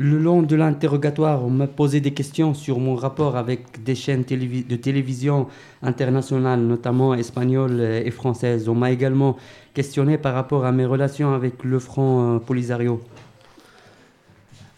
Le 0.00 0.18
long 0.18 0.42
de 0.42 0.56
l'interrogatoire, 0.56 1.38
on 1.48 1.48
m'a 1.60 1.66
posé 1.66 2.00
des 2.00 2.10
questions 2.20 2.52
sur 2.64 2.78
mon 2.86 2.96
rapport 3.04 3.34
avec 3.42 3.60
des 3.88 3.94
chaînes 3.94 4.24
télévi- 4.32 4.66
de 4.72 4.76
télévision 4.76 5.38
internationales, 5.82 6.60
notamment 6.60 7.14
espagnoles 7.14 7.80
et 8.08 8.10
françaises. 8.10 8.68
On 8.68 8.74
m'a 8.74 8.90
également 8.90 9.32
questionné 9.78 10.18
par 10.18 10.34
rapport 10.34 10.66
à 10.66 10.72
mes 10.78 10.84
relations 10.94 11.30
avec 11.40 11.54
le 11.64 11.78
Front 11.78 12.12
euh, 12.20 12.38
Polisario. 12.48 13.00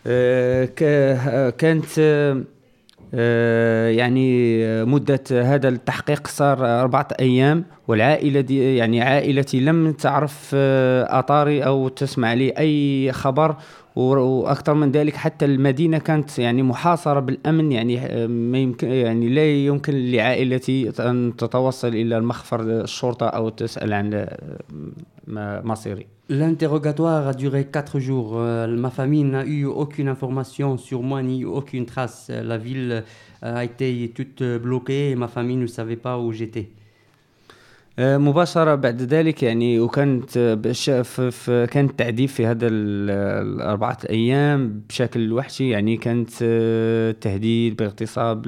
آه، 0.06 0.64
ك- 0.64 0.82
آه، 0.82 1.50
كانت 1.50 1.84
آه، 1.98 2.42
آه، 3.14 3.88
يعني 3.90 4.64
آه، 4.64 4.84
مدة 4.84 5.20
هذا 5.30 5.68
التحقيق 5.68 6.26
صار 6.26 6.80
أربعة 6.80 7.08
أيام 7.20 7.64
والعائلة 7.88 8.40
دي 8.40 8.76
يعني 8.76 9.00
عائلتي 9.02 9.60
لم 9.60 9.92
تعرف 9.92 10.50
آه، 10.54 11.18
أطاري 11.18 11.62
أو 11.64 11.88
تسمع 11.88 12.34
لي 12.34 12.50
أي 12.58 13.12
خبر 13.12 13.56
و- 13.95 14.01
وأكثر 14.17 14.73
من 14.73 14.91
ذلك 14.91 15.15
حتى 15.15 15.45
المدينة 15.45 15.97
كانت 15.97 16.39
يعني 16.39 16.63
محاصرة 16.63 17.19
بالأمن 17.19 17.71
يعني 17.71 17.99
آه، 17.99 18.27
ما 18.27 18.57
يمكن 18.57 18.87
يعني 18.91 19.29
لا 19.29 19.51
يمكن 19.65 19.93
لعائلتي 20.11 20.89
أن 20.99 21.33
تتوصل 21.37 21.87
إلى 21.87 22.17
المخفر 22.17 22.61
الشرطة 22.61 23.25
أو 23.27 23.49
تسأل 23.49 23.93
عن 23.93 24.13
آه، 24.13 25.61
مصيري 25.63 26.05
L'interrogatoire 26.29 27.27
a 27.27 27.33
duré 27.33 27.65
quatre 27.65 27.99
jours. 27.99 28.31
Euh, 28.37 28.65
ma 28.85 28.89
famille 28.89 29.25
n'a 29.25 29.43
eu 29.45 29.65
aucune 29.65 30.07
information 30.07 30.77
sur 30.77 31.01
moi 31.03 31.21
ni 31.21 31.43
aucune 31.43 31.85
trace. 31.85 32.31
La 32.51 32.57
ville 32.57 33.03
euh, 33.43 33.55
a 33.59 33.63
été 33.65 34.11
toute 34.15 34.41
euh, 34.41 34.57
bloquée 34.57 35.11
et 35.11 35.15
ma 35.15 35.27
famille 35.27 35.57
ne 35.57 35.67
savait 35.67 35.97
pas 35.97 36.17
où 36.17 36.31
j'étais. 36.31 36.69
آه، 37.99 38.17
مباشرة 38.17 38.75
بعد 38.75 39.01
ذلك 39.01 39.43
يعني 39.43 39.79
وكانت 39.79 40.37
كان 41.71 41.85
التعذيب 41.85 42.29
في 42.29 42.45
هذا 42.45 42.67
ال- 42.67 43.09
الأربعة 43.55 43.97
أيام 44.09 44.81
بشكل 44.89 45.33
وحشي. 45.33 45.69
يعني 45.69 45.97
كانت 45.97 46.29
آه، 46.41 47.11
تهديد 47.11 47.75
باغتصاب 47.75 48.43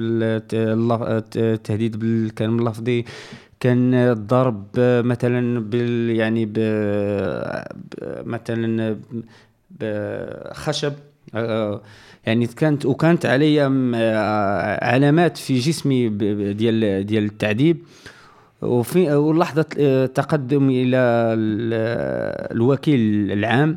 التهديد 1.36 1.98
بالكلام 1.98 2.58
اللفظي. 2.58 3.04
كان 3.60 3.94
الضرب 3.94 4.66
مثلا 4.80 5.60
بال 5.60 6.10
يعني 6.16 6.46
ب 6.46 6.52
مثلا 8.26 8.96
بخشب 9.80 10.92
آه، 11.34 11.80
يعني 12.26 12.46
كانت 12.46 12.86
وكانت 12.86 13.26
علي 13.26 13.60
علامات 14.82 15.36
في 15.36 15.58
جسمي 15.58 16.08
ديال 16.52 17.06
ديال 17.06 17.24
التعذيب 17.24 17.76
وفي 18.62 19.12
ولحظة 19.14 19.64
آه، 19.78 20.06
تقدمي 20.06 20.82
إلى 20.82 20.96
ال- 20.96 22.52
الوكيل 22.56 23.32
العام 23.32 23.76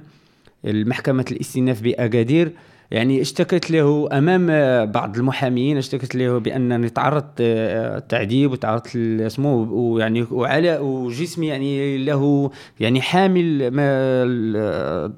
المحكمة 0.65 1.25
الاستئناف 1.31 1.81
بأكادير. 1.81 2.51
يعني 2.91 3.21
اشتكت 3.21 3.71
له 3.71 4.09
أمام 4.12 4.48
آه، 4.50 4.86
بعض 4.86 5.17
المحامين 5.17 5.77
اشتكت 5.77 6.15
له 6.15 6.38
بأنني 6.38 6.89
تعرضت 6.89 7.33
آه، 7.41 8.00
تعذيب 8.00 8.51
وتعرضت 8.51 8.95
ل- 8.95 9.21
اسمه 9.21 9.53
ويعني 9.71 10.25
وعلى 10.31 10.77
وجسمي 10.77 11.48
يعني 11.48 11.98
له 11.98 12.51
يعني 12.79 13.01
حامل 13.01 13.71
ما 13.71 13.83
ال- 14.24 14.55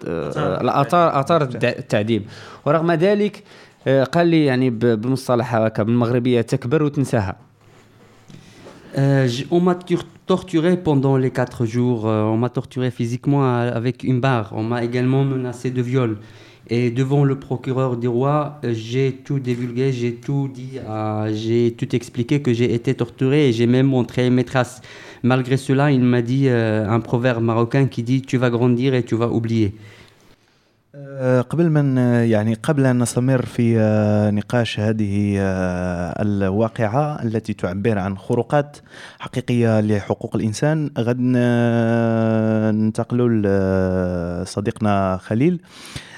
آه، 0.08 0.62
الاثار 0.62 1.20
اثار 1.20 1.42
التع- 1.50 1.78
التعذيب 1.80 2.24
ورغم 2.66 2.92
ذلك 2.92 3.44
آه، 3.88 4.04
قال 4.04 4.28
لي 4.28 4.46
يعني 4.46 4.70
ب- 4.70 4.80
بالمصطلح 4.80 5.56
هكا 5.56 5.84
بالمغربية 5.84 6.42
تكبر 6.42 6.84
وتنساها. 6.84 7.36
Euh, 8.98 9.28
on 9.52 9.62
m'a 9.62 9.76
tur- 9.76 10.06
torturé 10.26 10.78
pendant 10.78 11.18
les 11.18 11.32
quatre 11.32 11.66
jours. 11.66 12.08
euh, 12.08 12.24
on 12.24 12.38
m'a 12.38 12.50
torturé 12.50 12.92
physiquement 12.92 13.44
euh, 13.46 13.72
avec 13.74 14.04
une 14.04 14.20
barre. 14.20 14.52
On 14.56 14.64
m'a 14.64 14.84
également 14.84 15.24
menacé 15.24 15.72
de 15.72 15.82
viol. 15.82 16.18
Et 16.70 16.90
devant 16.92 17.24
le 17.26 17.38
procureur 17.40 17.98
du 17.98 18.08
roi, 18.08 18.60
j'ai 18.64 19.14
tout 19.26 19.40
divulgué, 19.40 19.92
j'ai 19.92 20.16
tout 20.16 20.48
dit, 20.54 20.80
j'ai 21.34 21.74
tout 21.78 21.94
expliqué 21.96 22.42
que 22.42 22.54
j'ai 22.54 22.74
été 22.74 22.94
torturé 22.94 23.50
et 23.50 23.52
j'ai 23.54 23.68
même 23.68 23.88
montré 23.88 24.30
mes 24.30 24.46
traces. 24.46 24.82
Malgré 25.24 25.58
cela, 25.58 25.92
il 25.92 26.02
m'a 26.02 26.22
dit 26.22 26.48
un 26.48 27.00
proverbe 27.02 27.44
marocain 27.44 27.88
qui 27.88 28.04
dit 28.04 28.22
Tu 28.22 28.38
vas 28.38 28.50
grandir 28.50 28.94
et 28.94 29.04
tu 29.04 29.16
vas 29.16 29.28
oublier. 29.28 29.74
آه، 30.96 31.42
قبل 31.42 31.70
ما 31.70 31.82
ن- 31.82 31.98
يعني 32.30 32.54
قبل 32.54 32.86
أن 32.86 33.00
نستمر 33.00 33.46
في 33.46 33.80
آه، 33.80 34.32
نقاش 34.32 34.80
هذه 34.80 35.36
آه، 35.40 36.22
الواقعة 36.22 37.24
التي 37.24 37.54
تعبر 37.54 37.98
عن 38.00 38.18
خروقات 38.18 38.78
حقيقية 39.20 39.80
لحقوق 39.82 40.36
الإنسان 40.36 40.90
غد 41.00 41.20
ن- 41.20 42.76
ننتقلوا 42.76 43.30
لصديقنا 44.44 45.18
خليل. 45.18 45.62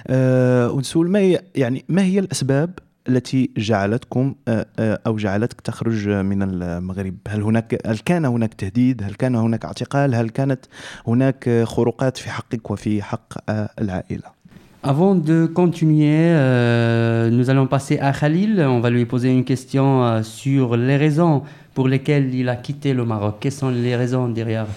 آه، 0.07 0.71
ونسول 0.71 1.09
ما 1.09 1.37
يعني 1.55 1.85
ما 1.89 2.01
هي 2.03 2.19
الأسباب 2.19 2.79
التي 3.09 3.51
جعلتكم 3.57 4.35
آه، 4.47 4.65
آه، 4.79 4.99
أو 5.07 5.15
جعلتك 5.17 5.61
تخرج 5.61 6.09
من 6.09 6.43
المغرب؟ 6.43 7.15
هل 7.27 7.41
هناك 7.41 7.87
هل 7.87 7.97
كان 7.97 8.25
هناك 8.25 8.53
تهديد؟ 8.53 9.03
هل 9.03 9.13
كان 9.13 9.35
هناك 9.35 9.65
اعتقال؟ 9.65 10.15
هل 10.15 10.29
كانت 10.29 10.65
هناك 11.07 11.47
آه، 11.47 11.63
خروقات 11.63 12.17
في 12.17 12.29
حقك 12.29 12.71
وفي 12.71 13.03
حق 13.03 13.33
آه، 13.49 13.69
العائلة؟ 13.81 14.42
Avant 14.85 15.15
de 15.15 15.45
continuer, 15.45 16.33
euh, 16.35 17.29
nous 17.29 17.49
allons 17.49 17.67
passer 17.67 17.99
à 17.99 18.11
Khalil. 18.11 18.59
On 18.67 18.81
va 18.81 18.89
lui 18.89 19.05
poser 19.05 19.29
une 19.29 19.45
question 19.45 20.03
euh, 20.03 20.23
sur 20.23 20.75
les 20.75 20.97
raisons 20.97 21.43
pour 21.73 21.87
lesquelles 21.87 22.35
il 22.35 22.49
a 22.49 22.57
quitté 22.57 22.93
le 22.93 23.05
Maroc. 23.05 23.37
Quelles 23.39 23.53
sont 23.53 23.69
les 23.69 23.95
raisons 23.95 24.27
derrière 24.27 24.67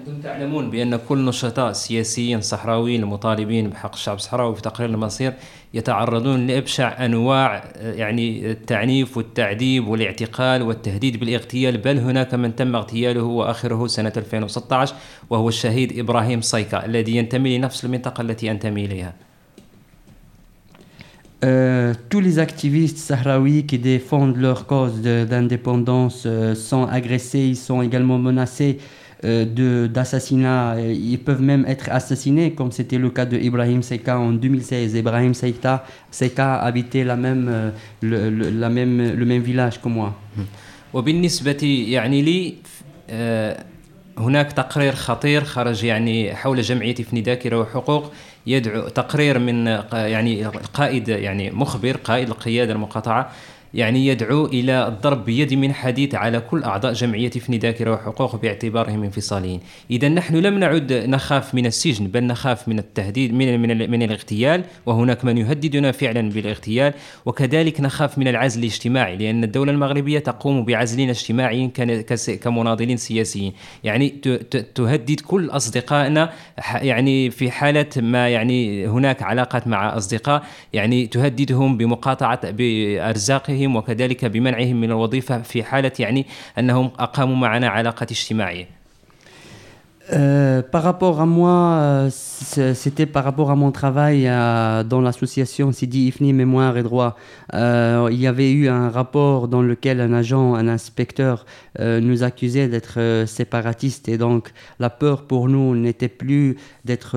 أنتم 0.00 0.20
تعلمون 0.20 0.70
بأن 0.70 0.96
كل 0.96 1.24
نشطاء 1.24 1.72
سياسيين 1.72 2.40
صحراويين 2.40 3.02
المطالبين 3.02 3.70
بحق 3.70 3.92
الشعب 3.92 4.16
الصحراوي 4.16 4.54
في 4.54 4.62
تقرير 4.62 4.90
المصير 4.90 5.32
يتعرضون 5.74 6.46
لأبشع 6.46 7.04
أنواع 7.04 7.64
يعني 7.76 8.50
التعنيف 8.50 9.16
والتعذيب 9.16 9.88
والاعتقال 9.88 10.62
والتهديد 10.62 11.20
بالاغتيال 11.20 11.78
بل 11.78 11.98
هناك 11.98 12.34
من 12.34 12.56
تم 12.56 12.76
اغتياله 12.76 13.22
وآخره 13.22 13.86
سنة 13.86 14.12
2016 14.16 14.94
وهو 15.30 15.48
الشهيد 15.48 15.98
إبراهيم 15.98 16.40
صيكا 16.40 16.86
الذي 16.86 17.16
ينتمي 17.16 17.58
لنفس 17.58 17.84
المنطقة 17.84 18.20
التي 18.20 18.50
أنتمي 18.50 18.84
إليها 18.84 19.29
Euh, 21.43 21.93
tous 22.09 22.21
les 22.21 22.39
activistes 22.39 22.97
sahraouis 22.97 23.65
qui 23.65 23.77
défendent 23.77 24.37
leur 24.37 24.65
cause 24.65 25.01
de- 25.01 25.25
d'indépendance 25.25 26.23
euh, 26.25 26.55
sont 26.55 26.85
agressés, 26.99 27.45
ils 27.53 27.57
sont 27.57 27.81
également 27.83 28.17
menacés 28.17 28.77
euh, 29.25 29.45
de- 29.45 29.85
d'assassinat. 29.95 30.75
Euh, 30.77 30.93
Ils 31.11 31.19
peuvent 31.19 31.41
même 31.41 31.65
être 31.67 31.87
assassinés, 31.91 32.51
comme 32.57 32.71
c'était 32.71 32.97
le 32.97 33.09
cas 33.09 33.25
de 33.25 33.37
Ibrahim 33.37 33.81
Seika 33.83 34.17
en 34.19 34.31
2016. 34.31 34.95
Ibrahim 34.95 35.33
Seika, 35.33 35.83
Seika 36.09 36.55
habitait 36.67 37.03
la 37.03 37.15
même, 37.15 37.47
euh, 37.49 37.69
le, 38.01 38.29
le- 38.29 38.49
la 38.49 38.69
même, 38.69 38.95
le 39.21 39.25
même 39.25 39.41
village 39.41 39.79
que 39.81 39.89
moi. 39.89 40.13
وبالنسبة 40.93 41.57
يعني 41.89 42.21
لي 42.21 42.53
آه، 43.09 43.63
هناك 44.18 44.52
تقرير 44.52 44.94
خطير 44.94 45.44
خرج 45.44 45.84
يعني 45.84 46.34
حول 46.34 46.62
جمعية 46.62 46.94
افني 47.00 47.20
ذاكرة 47.20 47.60
وحقوق 47.60 48.12
يدعو 48.46 48.88
تقرير 48.88 49.38
من 49.38 49.66
يعني 49.92 50.44
قائد 50.74 51.08
يعني 51.08 51.50
مخبر 51.50 51.96
قائد 51.96 52.28
القيادة 52.28 52.72
المقاطعة 52.72 53.30
يعني 53.74 54.06
يدعو 54.06 54.46
إلى 54.46 54.88
الضرب 54.88 55.24
بيد 55.24 55.54
من 55.54 55.74
حديد 55.74 56.14
على 56.14 56.40
كل 56.40 56.62
أعضاء 56.64 56.92
جمعية 56.92 57.30
افني 57.36 57.58
ذاكرة 57.58 57.90
وحقوق 57.92 58.36
باعتبارهم 58.36 59.02
انفصاليين. 59.04 59.60
إذا 59.90 60.08
نحن 60.08 60.36
لم 60.36 60.58
نعد 60.58 60.92
نخاف 60.92 61.54
من 61.54 61.66
السجن 61.66 62.06
بل 62.06 62.24
نخاف 62.24 62.68
من 62.68 62.78
التهديد 62.78 63.34
من 63.34 63.60
من, 63.62 63.90
من 63.90 64.02
الاغتيال 64.02 64.64
وهناك 64.86 65.24
من 65.24 65.38
يهددنا 65.38 65.92
فعلا 65.92 66.30
بالاغتيال 66.30 66.92
وكذلك 67.26 67.80
نخاف 67.80 68.18
من 68.18 68.28
العزل 68.28 68.60
الاجتماعي 68.60 69.16
لأن 69.16 69.44
الدولة 69.44 69.72
المغربية 69.72 70.18
تقوم 70.18 70.64
بعزلنا 70.64 71.10
اجتماعي 71.10 71.68
كن- 71.76 72.00
كس- 72.00 72.30
كمناضلين 72.30 72.96
سياسيين. 72.96 73.52
يعني 73.84 74.08
تهدد 74.74 75.20
كل 75.20 75.50
أصدقائنا 75.50 76.32
يعني 76.74 77.30
في 77.30 77.50
حالة 77.50 77.86
ما 77.96 78.28
يعني 78.28 78.86
هناك 78.88 79.22
علاقات 79.22 79.66
مع 79.66 79.96
أصدقاء 79.96 80.42
يعني 80.72 81.06
تهددهم 81.06 81.76
بمقاطعة 81.76 82.50
بأرزاقهم 82.50 83.59
وكذلك 83.66 84.24
بمنعهم 84.24 84.76
من 84.80 84.90
الوظيفة 84.90 85.42
في 85.42 85.64
حالة 85.64 85.92
يعني 85.98 86.26
أنهم 86.58 86.90
أقاموا 86.98 87.36
معنا 87.36 87.68
علاقات 87.68 88.10
اجتماعية. 88.10 88.79
Euh, 90.12 90.62
par 90.62 90.82
rapport 90.82 91.20
à 91.20 91.26
moi, 91.26 91.78
euh, 91.80 92.08
c'était 92.10 93.06
par 93.06 93.22
rapport 93.22 93.50
à 93.50 93.54
mon 93.54 93.70
travail 93.70 94.26
euh, 94.26 94.82
dans 94.82 95.00
l'association 95.00 95.70
Sidi 95.70 96.08
Ifni 96.08 96.32
Mémoire 96.32 96.76
et 96.76 96.82
Droit. 96.82 97.16
Il 97.52 98.16
y 98.20 98.26
avait 98.26 98.50
eu 98.50 98.68
un 98.68 98.88
rapport 98.90 99.46
dans 99.48 99.62
lequel 99.62 100.00
un 100.00 100.12
agent, 100.12 100.54
un 100.54 100.68
inspecteur 100.68 101.44
nous 101.78 102.22
accusait 102.22 102.68
d'être 102.68 103.24
séparatistes 103.26 104.08
et 104.08 104.18
donc 104.18 104.52
la 104.78 104.88
peur 104.90 105.22
pour 105.22 105.48
nous 105.48 105.74
n'était 105.76 106.08
plus 106.08 106.56
d'être 106.84 107.16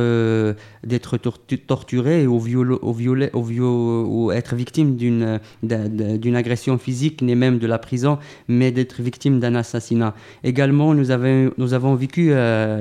d'être 0.83 1.17
tortu- 1.17 1.57
torturé 1.65 2.25
ou, 2.27 2.41
ou, 2.43 4.31
être 4.31 4.55
victime 4.55 4.95
d'une 4.95 5.39
d'un- 5.61 5.87
d'un- 5.89 6.17
d'une 6.17 6.35
agression 6.35 6.77
physique 6.77 7.21
ni 7.21 7.35
même 7.35 7.59
de 7.59 7.67
la 7.67 7.77
prison, 7.77 8.17
mais 8.47 8.71
d'être 8.71 9.01
victime 9.01 9.39
d'un 9.39 9.55
assassinat. 9.55 10.13
Également, 10.43 10.93
nous 10.93 11.11
avons, 11.11 11.51
vécu 11.95 12.33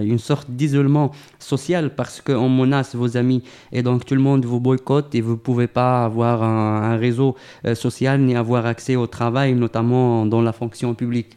une 0.04 0.20
sorte 0.20 0.50
d'isolement 0.50 1.12
social 1.40 1.92
parce 1.96 2.22
qu'on 2.22 2.50
menace 2.50 2.96
vos 2.96 3.18
amis 3.18 3.42
et 3.72 3.82
donc 3.84 4.06
tout 4.06 4.16
le 4.16 4.22
monde 4.22 4.46
vous 4.46 4.60
boycotte 4.60 5.14
et 5.16 5.22
vous 5.22 5.32
ne 5.32 5.44
pouvez 5.48 5.68
pas 5.68 6.06
avoir 6.06 6.44
un, 6.44 6.92
un 6.92 6.98
réseau 6.98 7.36
euh, 7.66 7.76
social 7.76 8.20
ni 8.22 8.36
avoir 8.36 8.66
accès 8.66 8.96
au 8.96 9.08
travail, 9.08 9.54
notamment 9.54 10.26
dans 10.26 10.42
la 10.42 10.54
fonction 10.54 10.94
publique. 10.94 11.36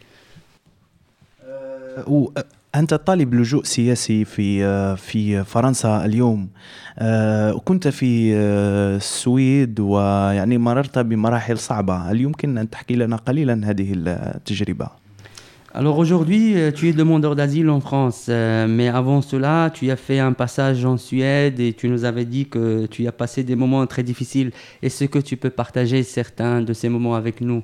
أنت 2.74 2.94
طالب 2.94 3.34
لجوء 3.34 3.64
سياسي 3.64 4.24
في 4.24 4.96
في 4.96 5.44
فرنسا 5.44 6.04
اليوم 6.04 6.48
آه، 6.98 7.54
وكنت 7.54 7.88
في 7.88 8.34
آه، 8.34 8.96
السويد 8.96 9.80
ويعني 9.80 10.58
مررت 10.58 10.98
بمراحل 10.98 11.58
صعبة 11.58 11.96
هل 11.96 12.20
يمكن 12.20 12.58
أن 12.58 12.70
تحكي 12.70 12.94
لنا 12.94 13.16
قليلا 13.16 13.60
هذه 13.64 13.92
التجربة؟ 13.96 14.88
Alors 15.74 15.98
aujourd'hui, 15.98 16.56
euh, 16.56 16.72
tu 16.72 16.88
es 16.88 16.92
demandeur 16.92 17.36
d'asile 17.36 17.70
en 17.70 17.80
France, 17.80 18.26
euh, 18.28 18.66
mais 18.66 18.88
avant 18.88 19.22
cela, 19.22 19.70
tu 19.72 19.88
as 19.92 19.96
fait 19.96 20.18
un 20.18 20.32
passage 20.32 20.84
en 20.84 20.96
Suède 20.96 21.60
et 21.60 21.72
tu 21.74 21.88
nous 21.88 22.04
avais 22.04 22.24
dit 22.24 22.46
que 22.46 22.86
tu 22.86 23.06
as 23.06 23.12
passé 23.12 23.44
des 23.44 23.54
moments 23.54 23.86
très 23.86 24.02
difficiles. 24.02 24.50
Est-ce 24.82 25.04
que 25.04 25.20
tu 25.20 25.36
peux 25.36 25.50
partager 25.50 26.02
certains 26.02 26.60
de 26.60 26.72
ces 26.72 26.88
moments 26.88 27.14
avec 27.14 27.40
nous 27.40 27.62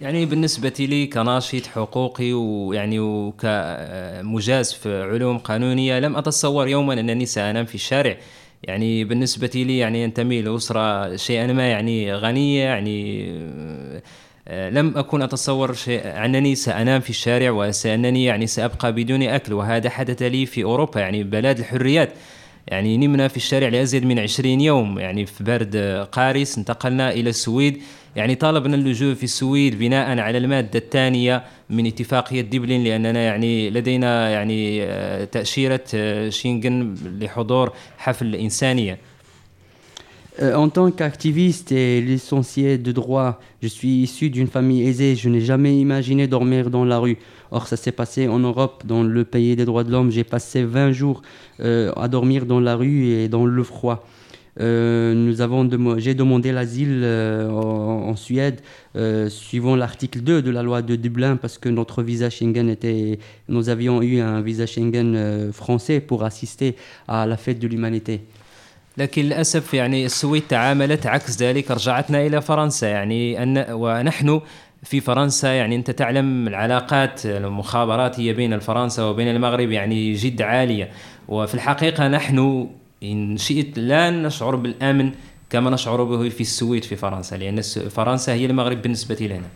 يعني 0.00 0.26
بالنسبة 0.26 0.72
لي 0.78 1.06
كناشط 1.06 1.66
حقوقي 1.66 2.32
ويعني 2.32 3.00
وكمجاز 3.00 4.72
في 4.72 5.02
علوم 5.02 5.38
قانونية 5.38 5.98
لم 5.98 6.16
أتصور 6.16 6.68
يوما 6.68 7.00
أنني 7.00 7.26
سأنام 7.26 7.64
في 7.64 7.74
الشارع 7.74 8.16
يعني 8.62 9.04
بالنسبة 9.04 9.50
لي 9.54 9.78
يعني 9.78 10.04
أنتمي 10.04 10.42
لأسرة 10.42 11.16
شيئا 11.16 11.46
ما 11.46 11.70
يعني 11.70 12.14
غنية 12.14 12.64
يعني 12.64 13.30
آه، 13.30 14.02
لم 14.49 14.97
أكن 14.97 15.21
أتصور 15.21 15.73
شيء 15.73 16.01
أنني 16.25 16.55
سأنام 16.55 17.01
في 17.01 17.09
الشارع 17.09 17.51
وأنني 17.51 18.25
يعني 18.25 18.47
سأبقى 18.47 18.93
بدون 18.93 19.23
أكل 19.23 19.53
وهذا 19.53 19.89
حدث 19.89 20.21
لي 20.21 20.45
في 20.45 20.63
أوروبا 20.63 20.99
يعني 20.99 21.23
بلاد 21.23 21.59
الحريات. 21.59 22.09
يعني 22.67 22.97
نمنا 22.97 23.27
في 23.27 23.37
الشارع 23.37 23.67
لأزيد 23.67 24.05
من 24.05 24.19
عشرين 24.19 24.61
يوم 24.61 24.99
يعني 24.99 25.25
في 25.25 25.43
برد 25.43 25.77
قارس 26.11 26.57
انتقلنا 26.57 27.11
إلى 27.11 27.29
السويد. 27.29 27.81
يعني 28.15 28.35
طالبنا 28.35 28.75
اللجوء 28.75 29.13
في 29.13 29.23
السويد 29.23 29.79
بناء 29.79 30.19
على 30.19 30.37
المادة 30.37 30.79
الثانية 30.79 31.43
من 31.69 31.85
اتفاقية 31.85 32.41
دبلين 32.41 32.83
لأننا 32.83 33.19
يعني 33.19 33.69
لدينا 33.69 34.29
يعني 34.29 34.83
آه، 34.83 35.25
تأشيرة 35.25 35.83
آه، 35.93 36.29
شينغن 36.29 36.95
لحضور 37.21 37.73
حفل 37.97 38.25
الإنسانية 38.25 38.97
Euh, 40.39 40.53
en 40.53 40.69
tant 40.69 40.91
qu'activiste 40.91 41.71
et 41.71 41.99
licencié 41.99 42.77
de 42.77 42.91
droit, 42.91 43.39
je 43.63 43.67
suis 43.67 44.03
issu 44.03 44.29
d'une 44.29 44.47
famille 44.47 44.87
aisée. 44.87 45.15
Je 45.15 45.29
n'ai 45.29 45.41
jamais 45.41 45.79
imaginé 45.79 46.27
dormir 46.27 46.69
dans 46.69 46.85
la 46.85 46.99
rue. 46.99 47.17
Or, 47.49 47.67
ça 47.67 47.75
s'est 47.75 47.91
passé 47.91 48.27
en 48.27 48.39
Europe, 48.39 48.83
dans 48.85 49.01
le 49.01 49.23
pays 49.23 49.55
des 49.55 49.65
droits 49.65 49.83
de 49.83 49.91
l'homme. 49.91 50.11
J'ai 50.11 50.23
passé 50.23 50.63
20 50.63 50.91
jours 50.91 51.23
euh, 51.59 51.91
à 51.95 52.07
dormir 52.07 52.45
dans 52.45 52.59
la 52.59 52.75
rue 52.75 53.07
et 53.07 53.29
dans 53.29 53.45
le 53.45 53.63
froid. 53.63 54.05
Euh, 54.59 55.33
j'ai 55.97 56.13
demandé 56.15 56.51
l'asile 56.51 57.03
en, 57.05 58.15
Suède 58.15 58.61
suivant 59.29 59.75
l'article 59.75 60.21
2 60.21 60.41
de 60.41 60.49
la 60.49 60.63
loi 60.63 60.81
de 60.81 60.95
Dublin 60.95 61.35
parce 61.35 61.59
que 61.59 61.69
notre 61.69 62.01
visa 62.01 62.31
Schengen 62.31 62.67
était 62.67 63.19
nous 63.49 63.69
avions 63.69 64.01
eu 64.01 64.19
un 64.19 64.41
visa 64.41 64.65
Schengen 64.65 65.51
français 65.53 65.99
pour 65.99 66.23
assister 66.23 66.75
à 67.07 67.27
la 67.27 67.37
fête 67.37 67.59
de 67.59 67.67
l'humanité. 67.67 68.21
لكن 68.97 69.21
للأسف 69.21 69.73
يعني 69.73 70.05
السويد 70.05 70.43
تعاملت 70.49 71.07
عكس 71.07 71.41
ذلك 71.41 71.71
رجعتنا 71.71 72.25
إلى 72.27 72.41
فرنسا. 72.41 72.87
يعني 72.87 73.43
أن 73.43 73.65
ونحن 73.69 74.41
في 74.83 74.99
فرنسا 74.99 75.53
يعني 75.53 75.75
أنت 75.75 75.91
تعلم 75.91 76.47
العلاقات 76.47 77.25
المخابراتيه 77.25 78.33
بين 78.33 78.59
فرنسا 78.59 79.03
وبين 79.03 79.27
المغرب 79.27 79.71
يعني 79.71 80.13
جد 80.13 80.41
عالية. 80.41 80.89
وفي 81.27 81.53
الحقيقة 81.53 82.07
نحن 82.07 82.67
إن 83.03 83.37
شئت 83.37 83.79
لا 83.79 84.09
نشعر 84.09 84.55
بالأمن 84.55 85.11
كما 85.49 85.69
نشعر 85.69 86.03
به 86.03 86.29
في 86.29 86.41
السويد 86.41 86.83
في 86.83 86.95
فرنسا 86.95 87.35
لأن 87.35 87.61
فرنسا 87.89 88.33
هي 88.33 88.45
المغرب 88.45 88.81
بالنسبة 88.81 89.15
لنا. 89.21 89.47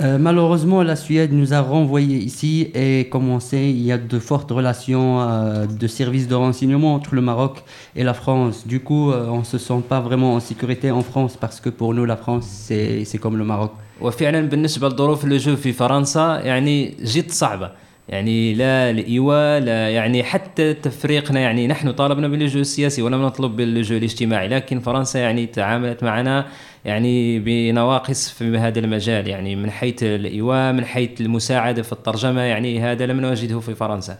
Euh, 0.00 0.16
malheureusement, 0.16 0.84
la 0.84 0.94
Suède 0.94 1.32
nous 1.32 1.52
a 1.52 1.60
renvoyés 1.60 2.18
ici 2.18 2.70
et 2.72 3.08
commencé, 3.10 3.58
il 3.58 3.82
y 3.82 3.90
a 3.90 3.98
de 3.98 4.18
fortes 4.20 4.50
relations 4.52 5.20
euh, 5.20 5.66
de 5.66 5.86
services 5.88 6.28
de 6.28 6.36
renseignement 6.36 6.94
entre 6.94 7.16
le 7.16 7.20
Maroc 7.20 7.64
et 7.96 8.04
la 8.04 8.14
France. 8.14 8.64
Du 8.64 8.78
coup, 8.78 9.10
euh, 9.10 9.26
on 9.28 9.40
ne 9.40 9.44
se 9.44 9.58
sent 9.58 9.82
pas 9.88 9.98
vraiment 9.98 10.34
en 10.34 10.40
sécurité 10.40 10.92
en 10.92 11.02
France 11.02 11.36
parce 11.36 11.60
que 11.60 11.68
pour 11.68 11.94
nous, 11.94 12.04
la 12.04 12.16
France, 12.16 12.46
c'est 12.48 13.04
c'est 13.04 13.18
comme 13.18 13.36
le 13.36 13.44
Maroc. 13.44 13.72
وفعلا 14.00 14.40
بالنسبه 14.40 14.88
لظروف 14.88 15.24
اللجوء 15.24 15.56
في 15.56 15.72
فرنسا 15.72 16.40
يعني 16.44 16.94
جد 17.04 17.30
صعبه 17.30 17.70
يعني 18.09 18.53
لا 18.53 18.89
الإيواء 18.89 19.59
لا 19.59 19.89
يعني 19.89 20.23
حتى 20.23 20.73
تفريقنا 20.73 21.39
يعني 21.39 21.67
نحن 21.67 21.91
طالبنا 21.91 22.27
باللجوء 22.27 22.61
السياسي 22.61 23.01
ولم 23.01 23.21
نطلب 23.21 23.55
باللجوء 23.55 23.97
الاجتماعي 23.97 24.47
لكن 24.47 24.79
فرنسا 24.79 25.19
يعني 25.19 25.45
تعاملت 25.45 26.03
معنا 26.03 26.47
يعني 26.85 27.39
بنواقص 27.39 28.29
في 28.29 28.57
هذا 28.57 28.79
المجال 28.79 29.27
يعني 29.27 29.55
من 29.55 29.71
حيث 29.71 30.03
الإيواء 30.03 30.73
من 30.73 30.85
حيث 30.85 31.21
المساعدة 31.21 31.81
في 31.81 31.93
الترجمة 31.93 32.41
يعني 32.41 32.79
هذا 32.79 33.05
لم 33.05 33.25
نجده 33.25 33.59
في 33.59 33.75
فرنسا 33.75 34.17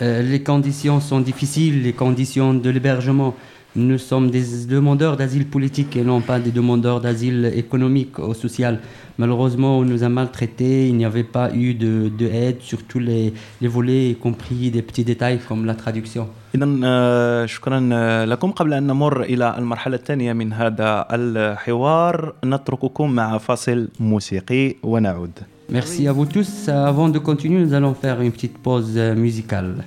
Euh, 0.00 0.22
les 0.22 0.42
conditions 0.42 1.00
sont 1.00 1.18
difficiles, 1.18 1.82
les 1.82 1.92
conditions 1.92 2.54
de 2.54 2.70
l'hébergement. 2.70 3.34
Nous 3.75 3.97
sommes 3.97 4.29
des 4.29 4.67
demandeurs 4.69 5.17
d'asile 5.17 5.47
politique 5.47 5.97
et 5.97 6.03
non 6.03 6.21
pas 6.21 6.39
des 6.39 6.51
demandeurs 6.51 7.01
d'asile 7.01 7.51
économique 7.55 8.19
ou 8.19 8.35
social. 8.35 8.79
Malheureusement, 9.17 9.79
on 9.79 9.83
nous 9.83 10.03
a 10.03 10.09
maltraités, 10.09 10.87
il 10.89 10.95
n'y 10.95 11.05
avait 11.05 11.23
pas 11.23 11.51
eu 11.55 11.73
de, 11.73 12.11
de 12.15 12.27
aide 12.27 12.61
sur 12.61 12.83
tous 12.83 12.99
les, 12.99 13.33
les 13.61 13.67
volets, 13.67 14.11
y 14.11 14.15
compris 14.15 14.69
des 14.69 14.83
petits 14.83 15.03
détails 15.03 15.39
comme 15.47 15.65
la 15.65 15.73
traduction. 15.73 16.27
إذا 16.55 16.79
آه، 16.83 17.45
شكرا 17.45 17.89
آه، 17.93 18.25
لكم 18.25 18.51
قبل 18.51 18.73
أن 18.73 18.87
نمر 18.87 19.23
إلى 19.23 19.55
المرحلة 19.57 19.95
الثانية 19.95 20.33
من 20.33 20.53
هذا 20.53 21.05
الحوار 21.11 22.33
نترككم 22.45 23.11
مع 23.11 23.37
فاصل 23.37 23.87
موسيقي 23.99 24.75
ونعود 24.83 25.31
Merci 25.69 26.07
à 26.07 26.11
vous 26.11 26.25
tous. 26.25 26.69
Avant 26.69 27.09
de 27.09 27.17
continuer, 27.17 27.65
nous 27.65 27.73
allons 27.73 27.95
faire 27.95 28.21
une 28.21 28.31
petite 28.31 28.57
pause 28.59 28.93
euh, 28.95 29.15
musicale. 29.15 29.83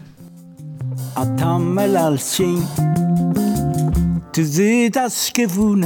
አታመላልሽኝ 4.31 4.31
ትዝታሽ 4.35 5.17
ክፉን 5.37 5.83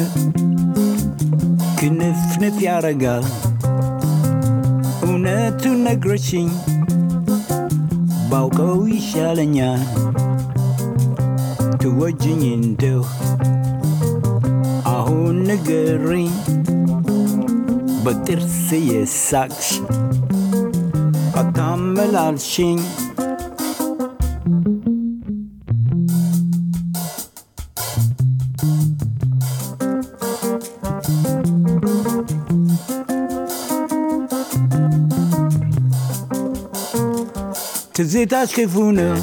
ክንፍንፍ 1.78 2.56
ያረጋል 2.66 3.24
እውነቱን 5.04 5.78
ነግረሽኝ 5.86 6.48
ባውቀው 8.30 8.80
ይሻለኛል 8.92 9.82
ትወጅኝ 11.82 12.42
እንደው 12.56 13.02
አሁን 14.94 15.36
ንገሪኝ 15.48 16.32
በጥርስ 18.04 18.58
የሳቅሽ 18.90 19.70
አታመላልሽኝ 21.42 22.78
ትዝታሽ 37.96 38.50
ክፉ 38.56 38.74
ነው 38.98 39.14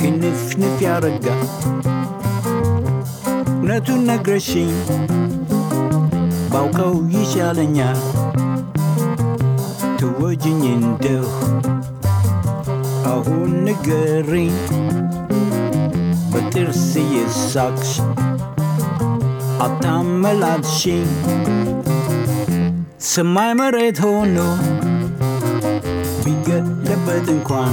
ክንፍንፍ 0.00 0.76
ያረጋል 0.86 1.42
እውነቱን 3.54 4.00
ነግረሽኝ 4.08 4.70
ባውቀው 6.52 6.94
ይሻለኛል 7.14 8.00
ትወጅኝ 10.00 10.62
እንደው 10.74 11.26
አሁን 13.12 13.50
ንገሪኝ 13.66 14.54
በጥርስ 16.32 16.84
የሳቅሽ 17.14 17.92
አታመላልሽኝ 19.66 21.08
ሰማይ 23.10 23.52
መሬት 23.58 23.98
ሆኖ 24.04 24.36
ቢገለበጥ 26.96 27.26
እንኳን 27.32 27.72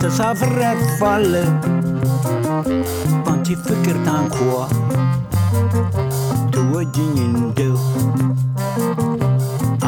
ተሳፍሬ 0.00 0.56
አልፋለሁ 0.70 1.48
ባንቺ 3.24 3.46
ፍቅር 3.64 3.96
ታንኳ 4.06 4.36
ትወጅኝ 6.54 7.14
እንደው 7.28 7.76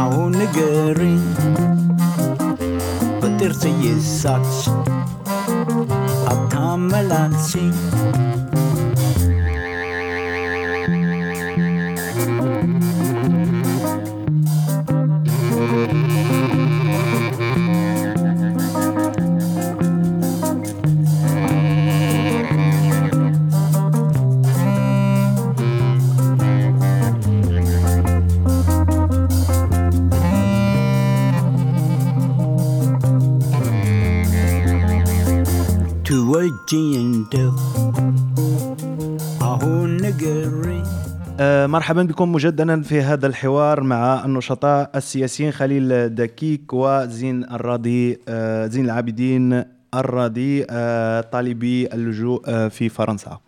አሁን 0.02 0.30
ንገሪኝ 0.40 1.22
በጥርስ 3.20 3.62
እየሳቅሽ 3.72 4.60
مرحبا 41.67 42.03
بكم 42.03 42.31
مجددا 42.31 42.81
في 42.81 43.01
هذا 43.01 43.27
الحوار 43.27 43.83
مع 43.83 44.25
النشطاء 44.25 44.91
السياسيين 44.95 45.51
خليل 45.51 46.15
دكيك 46.15 46.73
وزين 46.73 47.43
الراضي 47.43 48.17
آه، 48.27 48.67
زين 48.67 48.85
العابدين 48.85 49.63
الراضي 49.93 50.65
آه، 50.69 51.21
طالبي 51.21 51.87
اللجوء 51.93 52.41
آه، 52.47 52.67
في 52.67 52.89
فرنسا 52.89 53.39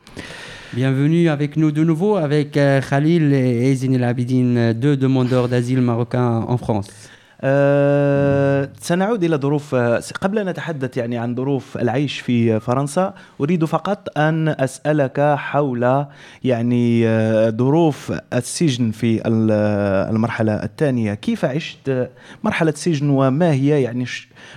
Bienvenue 0.72 1.30
avec 1.30 1.58
nous 1.58 1.72
de 1.72 1.84
nouveau 1.84 2.16
avec 2.18 2.56
euh, 2.56 2.80
Khalil 2.80 3.34
et 3.34 3.74
Zine 3.74 3.96
El 3.96 4.04
Abidine, 4.04 4.56
euh, 4.56 4.74
deux 4.74 4.96
demandeurs 4.96 5.50
d'asile 5.50 5.82
marocains 5.82 6.46
en 6.48 6.58
France. 6.58 6.88
آه، 7.42 8.70
سنعود 8.82 9.24
إلى 9.24 9.36
ظروف 9.36 9.76
قبل 10.22 10.40
أن 10.40 10.50
نتحدث 10.50 10.98
يعني 10.98 11.18
عن 11.18 11.36
ظروف 11.36 11.78
العيش 11.78 12.20
في 12.20 12.60
فرنسا 12.60 13.14
أريد 13.42 13.66
فقط 13.66 14.18
أن 14.18 14.48
أسألك 14.48 15.36
حول 15.38 16.06
يعني 16.44 17.08
آه، 17.08 17.50
ظروف 17.50 18.14
السجن 18.34 18.92
في 18.92 19.22
آه، 19.52 20.10
المرحلة 20.10 20.54
الثانية 20.54 21.14
كيف 21.14 21.46
عشت 21.46 22.10
مرحلة 22.44 22.74
سجن 22.76 23.10
وما 23.10 23.52
هي 23.52 23.82
يعني 23.82 24.06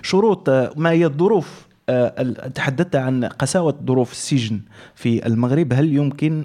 شروط 0.03 0.51
ما 0.77 0.90
هي 0.90 1.07
الظروف 1.07 1.66
ال- 1.88 2.53
تحدثت 2.53 2.97
عن 2.97 3.25
قساوة 3.25 3.75
ظروف 3.87 4.12
السجن 4.12 4.61
في 4.95 5.27
المغرب 5.27 5.73
هل 5.73 5.92
يمكن 5.97 6.45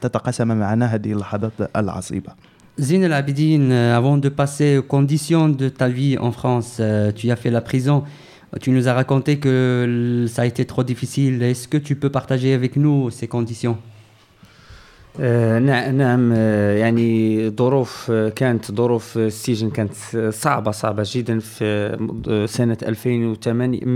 تتقاسم 0.00 0.48
معنا 0.56 0.86
هذه 0.86 1.12
اللحظات 1.12 1.52
العصيبة؟ 1.76 2.32
Zine 2.78 3.02
El 3.02 3.12
Abidine, 3.12 3.72
euh, 3.72 3.96
avant 3.96 4.18
de 4.18 4.28
passer 4.28 4.78
aux 4.78 4.82
conditions 4.82 5.48
de 5.48 5.68
ta 5.68 5.88
vie 5.88 6.16
en 6.16 6.30
France, 6.30 6.76
euh, 6.78 7.10
tu 7.10 7.28
as 7.30 7.36
fait 7.36 7.50
la 7.50 7.60
prison. 7.60 8.04
Tu 8.60 8.70
nous 8.70 8.86
as 8.86 8.94
raconté 8.94 9.38
que 9.38 10.26
ça 10.28 10.42
a 10.42 10.46
été 10.46 10.64
trop 10.64 10.84
difficile. 10.84 11.42
Est-ce 11.42 11.66
que 11.66 11.76
tu 11.76 11.96
peux 11.96 12.08
partager 12.08 12.54
avec 12.54 12.76
nous 12.76 13.10
ces 13.10 13.26
conditions? 13.26 13.78
آه، 15.20 15.58
نع- 15.58 15.90
نعم 15.90 16.32
آه، 16.36 16.76
يعني 16.76 17.50
ظروف 17.50 18.10
آه، 18.10 18.28
كانت 18.28 18.72
ظروف 18.72 19.18
السجن 19.18 19.70
كانت 19.70 19.92
آه، 20.16 20.30
صعبة 20.30 20.70
صعبة 20.70 21.04
جدا 21.06 21.38
في 21.38 21.64
آه، 22.28 22.46
سنة 22.46 22.76
2008 22.82 23.80
م- 23.84 23.88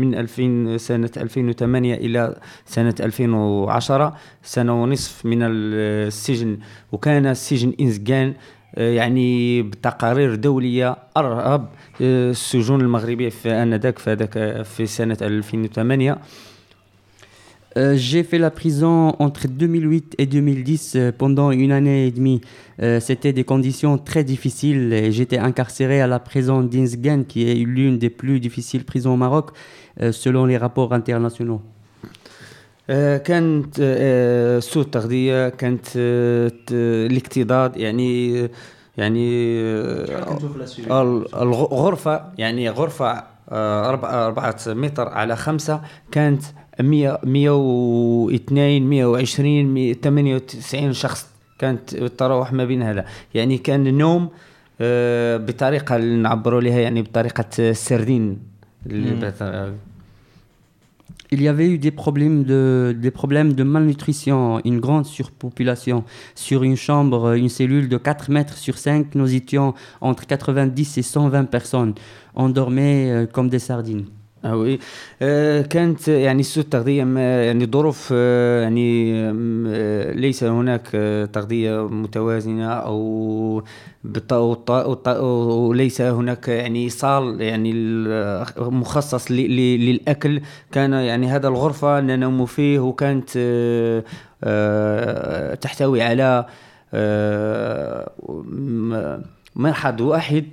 من 0.00 0.14
2000 0.14 0.78
سنة 0.78 1.10
2008 1.16 1.94
إلى 1.94 2.36
سنة 2.66 2.94
2010 3.00 4.16
سنة 4.42 4.82
ونصف 4.82 5.26
من 5.26 5.42
ال- 5.42 6.06
السجن. 6.06 6.58
وكان 6.92 7.26
السجن 7.26 7.72
إنزجان 7.80 8.34
آه، 8.74 8.90
يعني 8.92 9.62
بتقارير 9.62 10.34
دولية 10.34 10.96
أرهب 11.16 11.68
آه، 12.02 12.30
السجون 12.30 12.80
المغربية 12.80 13.28
في 13.28 13.50
آنذاك 13.52 13.98
في 13.98 14.64
في 14.64 14.86
سنة 14.86 15.16
2008 15.22 16.18
Euh, 17.77 17.95
J'ai 17.95 18.23
fait 18.23 18.39
la 18.39 18.49
prison 18.49 19.13
entre 19.19 19.47
2008 19.47 20.15
et 20.17 20.25
2010 20.25 20.93
euh, 20.95 21.11
pendant 21.15 21.51
une 21.51 21.71
année 21.71 22.07
et 22.07 22.11
demie. 22.11 22.41
Euh, 22.81 22.99
C'était 22.99 23.33
des 23.33 23.43
conditions 23.43 23.97
très 23.99 24.23
difficiles. 24.23 24.93
et 24.93 25.11
J'étais 25.11 25.37
incarcéré 25.37 26.01
à 26.01 26.07
la 26.07 26.19
prison 26.19 26.63
d'Inzgen, 26.63 27.25
qui 27.25 27.39
est 27.49 27.53
l'une 27.55 27.99
des 27.99 28.09
plus 28.09 28.39
difficiles 28.39 28.83
prisons 28.83 29.13
au 29.13 29.17
Maroc, 29.17 29.51
euh, 30.01 30.11
selon 30.11 30.45
les 30.45 30.57
rapports 30.57 30.91
internationaux. 30.93 31.61
آه، 32.89 33.17
كانت 33.17 33.75
آه، 33.81 34.59
سوء 34.59 34.83
التغذية 34.83 35.49
كانت 35.49 35.85
آه، 35.97 36.47
ت- 36.47 36.71
الاكتظاظ 37.11 37.71
يعني 37.77 38.49
يعني 38.97 39.59
آه، 39.61 40.37
ال- 41.01 41.35
الغ- 41.35 41.73
غرفة 41.73 42.21
يعني 42.37 42.69
غرفة 42.69 43.23
آه، 43.49 43.89
أربعة 43.89 44.25
أربعة 44.27 44.55
متر 44.67 45.07
على 45.07 45.35
خمسة 45.35 45.81
كانت 46.11 46.43
100 46.81 47.19
102 47.23 48.79
120 48.79 49.65
198 49.73 50.93
شخص 50.93 51.27
كانت 51.59 51.95
تراوح 51.95 52.53
ما 52.53 52.65
بين 52.65 52.81
هذا 52.83 53.05
يعني 53.33 53.57
كان 53.57 53.87
النوم 53.87 54.29
آه، 54.81 55.37
بطريقة 55.37 55.95
اللي 55.95 56.15
نعبروا 56.17 56.61
لها 56.61 56.79
يعني 56.79 57.01
بطريقة 57.01 57.45
السردين 57.59 58.37
اللي 58.85 59.11
مم. 59.13 59.19
بت- 59.19 59.73
Il 61.35 61.41
y 61.41 61.47
avait 61.49 61.67
eu 61.67 61.77
des 61.77 61.91
problèmes 62.03 62.39
de, 62.51 62.95
des 63.05 63.11
problèmes 63.11 63.51
de 63.59 63.63
malnutrition, 63.63 64.61
une 64.63 64.79
grande 64.79 65.05
surpopulation. 65.05 66.05
Sur 66.35 66.63
une 66.63 66.77
chambre, 66.77 67.33
une 67.43 67.49
cellule 67.49 67.89
de 67.89 67.97
4 67.97 68.31
mètres 68.31 68.55
sur 68.57 68.77
5, 68.77 69.13
nous 69.15 69.35
étions 69.35 69.73
entre 69.99 70.25
90 70.25 70.97
et 70.97 71.01
120 71.01 71.43
personnes. 71.45 71.95
On 72.33 72.47
dormait 72.47 73.11
euh, 73.11 73.25
comme 73.25 73.49
des 73.49 73.59
sardines. 73.59 74.05
آه 74.44 74.56
وي 74.56 74.78
آه 75.22 75.62
كانت 75.62 76.08
يعني 76.08 76.42
سوء 76.42 76.64
التغذية 76.64 77.04
ما- 77.04 77.44
يعني 77.44 77.66
ظروف 77.66 78.08
آه 78.12 78.62
يعني 78.62 79.12
آه 79.68 80.12
ليس 80.12 80.44
هناك 80.44 80.88
آه 80.94 81.24
تغذية 81.24 81.88
متوازنة 81.88 82.68
أو 82.72 83.62
بط- 84.04 84.32
وط- 84.32 84.70
وط- 84.70 85.08
وليس 85.08 86.00
هناك 86.00 86.48
يعني 86.48 86.88
صال 86.90 87.40
يعني 87.40 87.72
ال- 87.74 88.46
مخصص 88.58 89.30
ل- 89.30 89.34
ل- 89.34 89.86
للأكل. 89.90 90.40
كان 90.72 90.92
يعني 90.92 91.26
هذا 91.26 91.48
الغرفة 91.48 92.00
ننام 92.00 92.46
فيه 92.46 92.78
وكانت 92.80 93.30
آه 93.36 94.04
آه 94.44 95.54
تحتوي 95.54 96.02
على 96.02 96.46
آه 96.94 98.10
مرحض 99.56 100.00
واحد. 100.00 100.44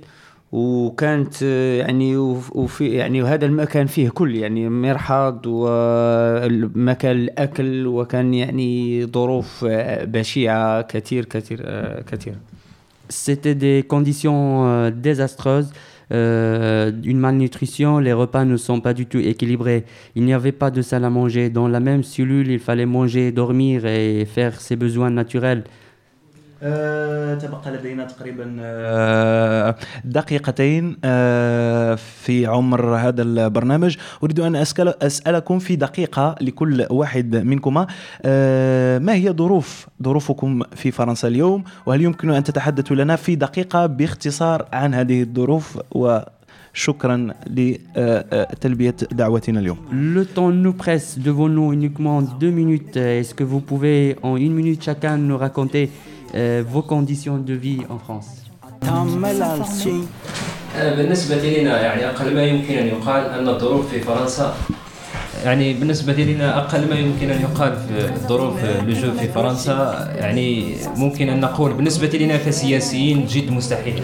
وكانت 0.51 1.33
آه، 1.43 1.77
يعني 1.79 2.17
وف- 2.17 2.55
وفي 2.55 2.87
يعني 2.89 3.21
وهذا 3.21 3.45
المكان 3.45 3.87
فيه 3.87 4.09
كل 4.09 4.35
يعني 4.35 4.69
مرحاض 4.69 5.41
ومكان 5.45 7.15
الاكل 7.17 7.87
وكان 7.87 8.33
يعني 8.33 9.05
ظروف 9.05 9.65
آه، 9.69 10.03
بشعه 10.05 10.81
كثير 10.81 11.25
كثير 11.25 11.59
آه، 11.65 12.01
كثير 12.01 12.33
C'était 13.07 13.53
des 13.53 13.83
conditions 13.93 14.41
euh, 14.65 14.89
désastreuses, 14.89 15.69
euh, 16.11 16.91
une 17.03 17.19
malnutrition, 17.19 17.99
les 17.99 18.13
repas 18.13 18.45
ne 18.45 18.57
sont 18.57 18.79
pas 18.81 18.93
du 18.95 19.05
tout 19.05 19.19
équilibrés. 19.19 19.83
Il 20.15 20.23
n'y 20.23 20.33
avait 20.33 20.51
pas 20.63 20.71
de 20.71 20.81
salle 20.81 21.05
à 21.05 21.11
manger. 21.11 21.51
Dans 21.51 21.67
la 21.67 21.79
même 21.79 22.01
cellule, 22.03 22.49
il 22.49 22.57
fallait 22.67 22.87
manger, 22.99 23.31
dormir 23.31 23.85
et 23.85 24.25
faire 24.25 24.59
ses 24.59 24.75
besoins 24.75 25.11
naturels. 25.11 25.63
آه، 26.62 27.34
تبقى 27.34 27.70
لدينا 27.72 28.04
تقريبا 28.04 28.56
آه، 28.60 29.74
دقيقتين 30.04 30.96
آه، 31.04 31.94
في 31.94 32.46
عمر 32.46 32.96
هذا 32.96 33.22
البرنامج. 33.22 33.96
أريد 34.22 34.40
أن 34.40 34.56
أسأل 34.56 35.02
أسألكم 35.02 35.58
في 35.58 35.76
دقيقة 35.76 36.34
لكل 36.40 36.86
واحد 36.90 37.36
منكما 37.36 37.86
آه، 38.22 38.98
ما 38.98 39.14
هي 39.14 39.30
ظروف 39.30 39.86
ظروفكم 40.02 40.62
في 40.74 40.90
فرنسا 40.90 41.28
اليوم؟ 41.28 41.64
وهل 41.86 42.02
يمكن 42.02 42.30
أن 42.30 42.44
تتحدثوا 42.44 42.96
لنا 42.96 43.16
في 43.16 43.34
دقيقة 43.34 43.86
باختصار 43.86 44.68
عن 44.72 44.94
هذه 44.94 45.22
الظروف 45.22 45.78
اليوم 45.90 46.39
Le 49.91 50.23
temps 50.23 50.51
nous 50.51 50.73
presse 50.73 51.17
devant 51.17 51.47
nous 51.47 51.71
uniquement 51.71 52.21
deux 52.21 52.51
minutes. 52.51 52.97
Est-ce 52.97 53.33
que 53.33 53.43
vous 53.43 53.61
pouvez 53.61 54.17
en 54.23 54.35
une 54.35 54.53
minute 54.53 54.83
chacun 54.83 55.17
nous 55.17 55.37
raconter 55.37 55.89
euh, 56.35 56.63
vos 56.67 56.81
conditions 56.81 57.37
de 57.37 57.53
vie 57.53 57.81
en 57.89 57.97
France 57.97 58.45
تعمل 58.81 59.41
الشيء 59.41 60.05
آه، 60.77 60.95
بالنسبة 60.95 61.35
لنا 61.35 61.81
يعني 61.81 62.09
أقل 62.09 62.35
ما 62.35 62.43
يمكن 62.43 62.77
أن 62.77 62.87
يقال 62.87 63.25
أن 63.25 63.47
الظروف 63.47 63.89
في 63.89 63.99
فرنسا 63.99 64.55
يعني 65.45 65.73
بالنسبة 65.73 66.13
لنا 66.13 66.57
أقل 66.57 66.89
ما 66.89 66.95
يمكن 66.95 67.29
أن 67.29 67.41
يقال 67.41 67.75
في 67.87 68.15
الظروف 68.15 68.63
اللجوء 68.63 69.11
في 69.11 69.27
فرنسا 69.27 70.09
يعني 70.15 70.75
ممكن 70.95 71.29
أن 71.29 71.39
نقول 71.39 71.73
بالنسبة 71.73 72.17
لنا 72.17 72.37
كسياسيين 72.37 73.25
جد 73.25 73.51
مستحيل 73.51 74.03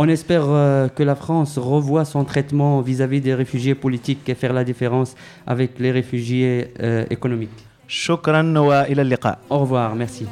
On 0.00 0.08
espère 0.08 0.44
euh, 0.46 0.88
que 0.88 1.02
la 1.02 1.16
France 1.16 1.58
revoit 1.58 2.04
son 2.04 2.24
traitement 2.24 2.80
vis-à-vis 2.80 3.20
des 3.20 3.34
réfugiés 3.34 3.74
politiques 3.74 4.28
et 4.28 4.36
faire 4.36 4.52
la 4.52 4.62
différence 4.62 5.16
avec 5.44 5.80
les 5.80 5.90
réfugiés 5.90 6.72
euh, 6.80 7.04
économiques. 7.10 7.66
Au 9.50 9.58
revoir, 9.58 9.96
merci. 9.96 10.26